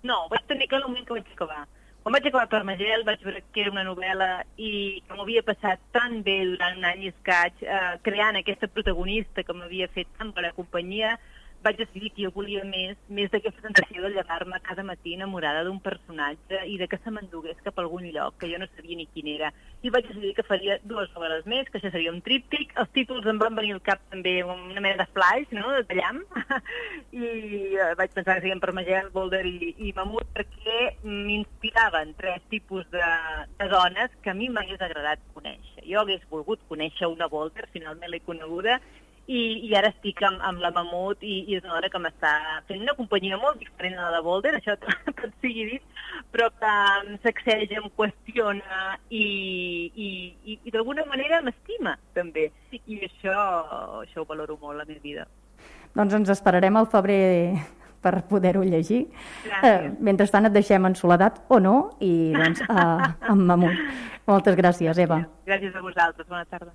No, 0.03 0.25
vaig 0.31 0.45
tenir 0.49 0.67
clar 0.69 0.81
el 0.81 0.89
moment 0.89 1.07
que 1.07 1.17
vaig 1.17 1.31
acabar. 1.33 1.65
Quan 2.01 2.15
vaig 2.15 2.25
acabar 2.25 2.47
per 2.49 2.63
Magel 2.65 3.03
vaig 3.05 3.21
veure 3.25 3.43
que 3.53 3.61
era 3.61 3.73
una 3.73 3.85
novel·la 3.85 4.29
i 4.57 4.71
que 5.05 5.17
m'havia 5.17 5.43
passat 5.45 5.81
tan 5.93 6.21
bé 6.25 6.39
durant 6.49 6.79
un 6.79 6.87
any 6.89 7.05
i 7.05 7.11
escaig 7.11 7.61
eh, 7.61 7.97
creant 8.05 8.39
aquesta 8.39 8.69
protagonista 8.69 9.45
que 9.45 9.53
m'havia 9.53 9.89
fet 9.93 10.09
tan 10.17 10.33
bona 10.37 10.49
companyia, 10.57 11.17
vaig 11.63 11.77
decidir 11.77 12.11
que 12.15 12.25
jo 12.25 12.31
volia 12.35 12.63
més, 12.65 12.97
més 13.09 13.29
d'aquesta 13.33 13.61
sensació 13.67 14.03
de 14.03 14.11
llevar-me 14.15 14.59
cada 14.65 14.83
matí 14.83 15.13
enamorada 15.15 15.63
d'un 15.65 15.79
personatge 15.83 16.61
i 16.67 16.77
de 16.81 16.87
que 16.89 16.99
se 17.03 17.13
m'endugués 17.13 17.59
cap 17.65 17.77
a 17.77 17.83
algun 17.85 18.07
lloc, 18.09 18.39
que 18.41 18.49
jo 18.51 18.59
no 18.61 18.67
sabia 18.75 18.97
ni 18.97 19.07
quin 19.13 19.29
era. 19.35 19.51
I 19.81 19.89
vaig 19.93 20.07
decidir 20.07 20.33
que 20.37 20.45
faria 20.45 20.77
dues 20.85 21.09
novel·les 21.15 21.45
més, 21.49 21.69
que 21.69 21.79
això 21.79 21.91
seria 21.93 22.13
un 22.13 22.21
tríptic. 22.25 22.73
Els 22.81 22.91
títols 22.97 23.27
em 23.29 23.39
van 23.41 23.57
venir 23.57 23.75
al 23.75 23.83
cap 23.85 24.01
també 24.13 24.35
una 24.43 24.81
mena 24.81 25.03
de 25.03 25.07
flash, 25.13 25.53
no?, 25.57 25.71
de 25.77 25.83
tallam. 25.89 26.21
I 27.17 27.25
eh, 27.25 27.91
vaig 27.97 28.13
pensar 28.13 28.37
que 28.37 28.45
serien 28.45 28.61
per 28.61 28.73
Magel, 28.77 29.11
Boulder 29.13 29.43
i, 29.49 29.73
i 29.77 29.93
Mamut, 29.97 30.27
perquè 30.37 30.95
m'inspiraven 31.05 32.15
tres 32.17 32.41
tipus 32.53 32.89
de, 32.93 33.05
de 33.59 33.69
dones 33.73 34.13
que 34.21 34.33
a 34.33 34.37
mi 34.37 34.49
m'hagués 34.49 34.81
agradat 34.81 35.21
conèixer. 35.35 35.85
Jo 35.89 36.01
hagués 36.03 36.25
volgut 36.29 36.61
conèixer 36.69 37.09
una 37.09 37.29
Boulder, 37.31 37.69
finalment 37.73 38.13
l'he 38.13 38.21
coneguda, 38.25 38.79
i, 39.31 39.41
i 39.67 39.71
ara 39.77 39.91
estic 39.93 40.19
amb, 40.27 40.41
amb 40.43 40.61
la 40.63 40.71
Mamut 40.75 41.23
i, 41.23 41.37
i 41.47 41.57
és 41.57 41.63
una 41.63 41.77
dona 41.77 41.89
que 41.93 42.01
m'està 42.03 42.31
fent 42.67 42.83
una 42.83 42.95
companyia 42.97 43.39
molt 43.39 43.61
diferent 43.61 43.97
a 43.97 44.09
la 44.09 44.17
de 44.17 44.23
Boulder, 44.25 44.53
això 44.57 44.75
tot, 44.81 45.11
tot 45.21 45.35
sigui 45.43 45.67
dit, 45.69 46.01
però 46.33 46.49
que 46.59 46.71
em 46.99 47.19
sacseja, 47.23 47.79
em 47.79 47.87
qüestiona 47.97 48.81
i, 49.09 49.25
i, 49.95 50.09
i, 50.43 50.57
i 50.67 50.73
d'alguna 50.73 51.07
manera 51.09 51.41
m'estima 51.45 51.95
també. 52.17 52.49
I 52.81 53.01
això, 53.07 53.35
això 54.01 54.23
ho 54.23 54.27
valoro 54.29 54.57
molt 54.61 54.75
a 54.75 54.81
la 54.83 54.89
meva 54.89 55.03
vida. 55.03 55.27
Doncs 55.95 56.15
ens 56.19 56.31
esperarem 56.35 56.77
al 56.79 56.89
febrer 56.91 57.21
per 58.01 58.15
poder-ho 58.27 58.63
llegir. 58.65 59.03
Eh, 59.61 59.91
mentrestant 60.01 60.49
et 60.49 60.55
deixem 60.55 60.87
en 60.89 60.95
soledat 60.97 61.43
o 61.51 61.59
no 61.63 61.75
i 62.03 62.31
doncs 62.35 62.63
eh, 62.67 63.11
amb 63.31 63.47
Mamut. 63.47 63.83
Moltes 64.29 64.55
gràcies, 64.59 65.01
Eva. 65.01 65.23
Gràcies 65.47 65.75
a 65.75 65.83
vosaltres. 65.83 66.27
Bona 66.29 66.47
tarda. 66.47 66.73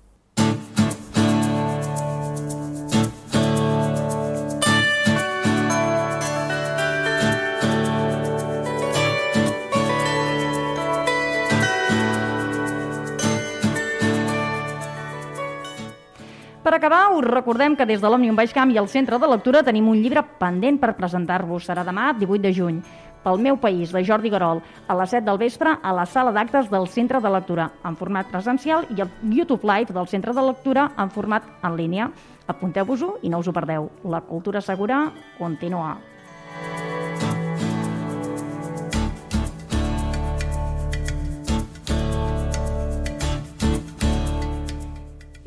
Acabar, 16.77 17.11
us 17.13 17.25
recordem 17.25 17.75
que 17.75 17.85
des 17.85 18.01
de 18.01 18.09
l'Òmnium 18.09 18.37
Baixcamp 18.37 18.71
i 18.71 18.77
el 18.77 18.87
Centre 18.87 19.17
de 19.19 19.27
Lectura 19.29 19.63
tenim 19.65 19.89
un 19.89 19.97
llibre 19.99 20.23
pendent 20.39 20.77
per 20.79 20.95
presentar-vos. 20.97 21.65
Serà 21.65 21.83
demà, 21.85 22.11
18 22.17 22.41
de 22.43 22.53
juny. 22.53 22.79
Pel 23.25 23.41
meu 23.43 23.57
país, 23.59 23.91
de 23.91 24.03
Jordi 24.05 24.29
Garol, 24.31 24.61
a 24.87 24.95
les 24.95 25.11
7 25.11 25.25
del 25.25 25.39
vespre 25.41 25.73
a 25.81 25.93
la 25.93 26.05
sala 26.05 26.31
d'actes 26.31 26.69
del 26.71 26.87
Centre 26.87 27.19
de 27.19 27.31
Lectura, 27.33 27.71
en 27.83 27.97
format 27.99 28.29
presencial, 28.31 28.85
i 28.95 29.01
el 29.03 29.11
YouTube 29.33 29.67
Live 29.67 29.93
del 29.93 30.07
Centre 30.07 30.33
de 30.33 30.45
Lectura 30.47 30.91
en 30.97 31.11
format 31.11 31.49
en 31.63 31.75
línia. 31.75 32.11
Apunteu-vos-ho 32.47 33.17
i 33.23 33.33
no 33.33 33.41
us 33.41 33.49
ho 33.49 33.55
perdeu. 33.55 33.89
La 34.05 34.21
cultura 34.21 34.61
segura 34.61 35.07
continua. 35.39 35.97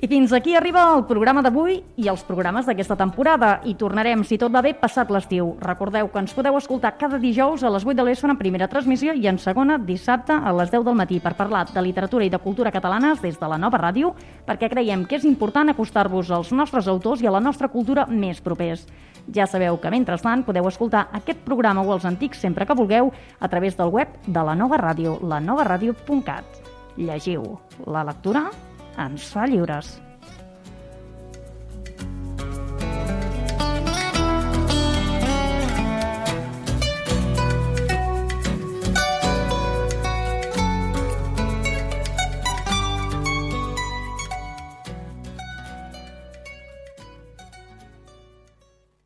I 0.01 0.09
fins 0.09 0.33
aquí 0.33 0.55
arriba 0.57 0.81
el 0.97 1.03
programa 1.05 1.43
d'avui 1.45 1.75
i 2.01 2.07
els 2.09 2.23
programes 2.25 2.65
d'aquesta 2.65 2.97
temporada. 2.97 3.51
I 3.69 3.75
tornarem, 3.77 4.23
si 4.25 4.39
tot 4.41 4.49
va 4.55 4.63
bé, 4.65 4.71
passat 4.73 5.11
l'estiu. 5.13 5.51
Recordeu 5.61 6.07
que 6.09 6.23
ens 6.23 6.33
podeu 6.33 6.55
escoltar 6.57 6.95
cada 6.97 7.19
dijous 7.21 7.61
a 7.61 7.69
les 7.69 7.85
8 7.85 7.99
de 7.99 8.07
l'ESFA 8.07 8.31
en 8.33 8.39
primera 8.41 8.69
transmissió 8.73 9.13
i 9.13 9.29
en 9.29 9.37
segona 9.37 9.77
dissabte 9.77 10.33
a 10.33 10.55
les 10.57 10.73
10 10.73 10.87
del 10.87 10.97
matí 10.97 11.19
per 11.21 11.35
parlar 11.37 11.67
de 11.69 11.83
literatura 11.85 12.25
i 12.25 12.31
de 12.33 12.41
cultura 12.41 12.73
catalanes 12.73 13.21
des 13.21 13.37
de 13.37 13.51
la 13.53 13.59
nova 13.61 13.77
ràdio, 13.83 14.15
perquè 14.49 14.71
creiem 14.73 15.05
que 15.05 15.19
és 15.21 15.29
important 15.29 15.69
acostar-vos 15.69 16.33
als 16.33 16.55
nostres 16.57 16.89
autors 16.89 17.21
i 17.21 17.29
a 17.29 17.37
la 17.37 17.45
nostra 17.45 17.69
cultura 17.69 18.07
més 18.09 18.41
propers. 18.41 18.87
Ja 19.29 19.45
sabeu 19.45 19.77
que, 19.77 19.93
mentrestant, 19.93 20.47
podeu 20.49 20.65
escoltar 20.73 21.11
aquest 21.13 21.45
programa 21.45 21.85
o 21.85 21.93
els 21.93 22.09
antics 22.09 22.41
sempre 22.41 22.65
que 22.65 22.79
vulgueu 22.79 23.13
a 23.39 23.53
través 23.53 23.77
del 23.77 23.93
web 23.93 24.17
de 24.25 24.49
la 24.49 24.57
nova 24.57 24.81
ràdio, 24.81 25.19
lanovaradio.cat. 25.21 26.65
Llegiu. 26.97 27.45
La 27.85 28.01
lectura 28.09 28.49
ens 28.99 29.31
fa 29.33 29.47
lliures. 29.47 30.01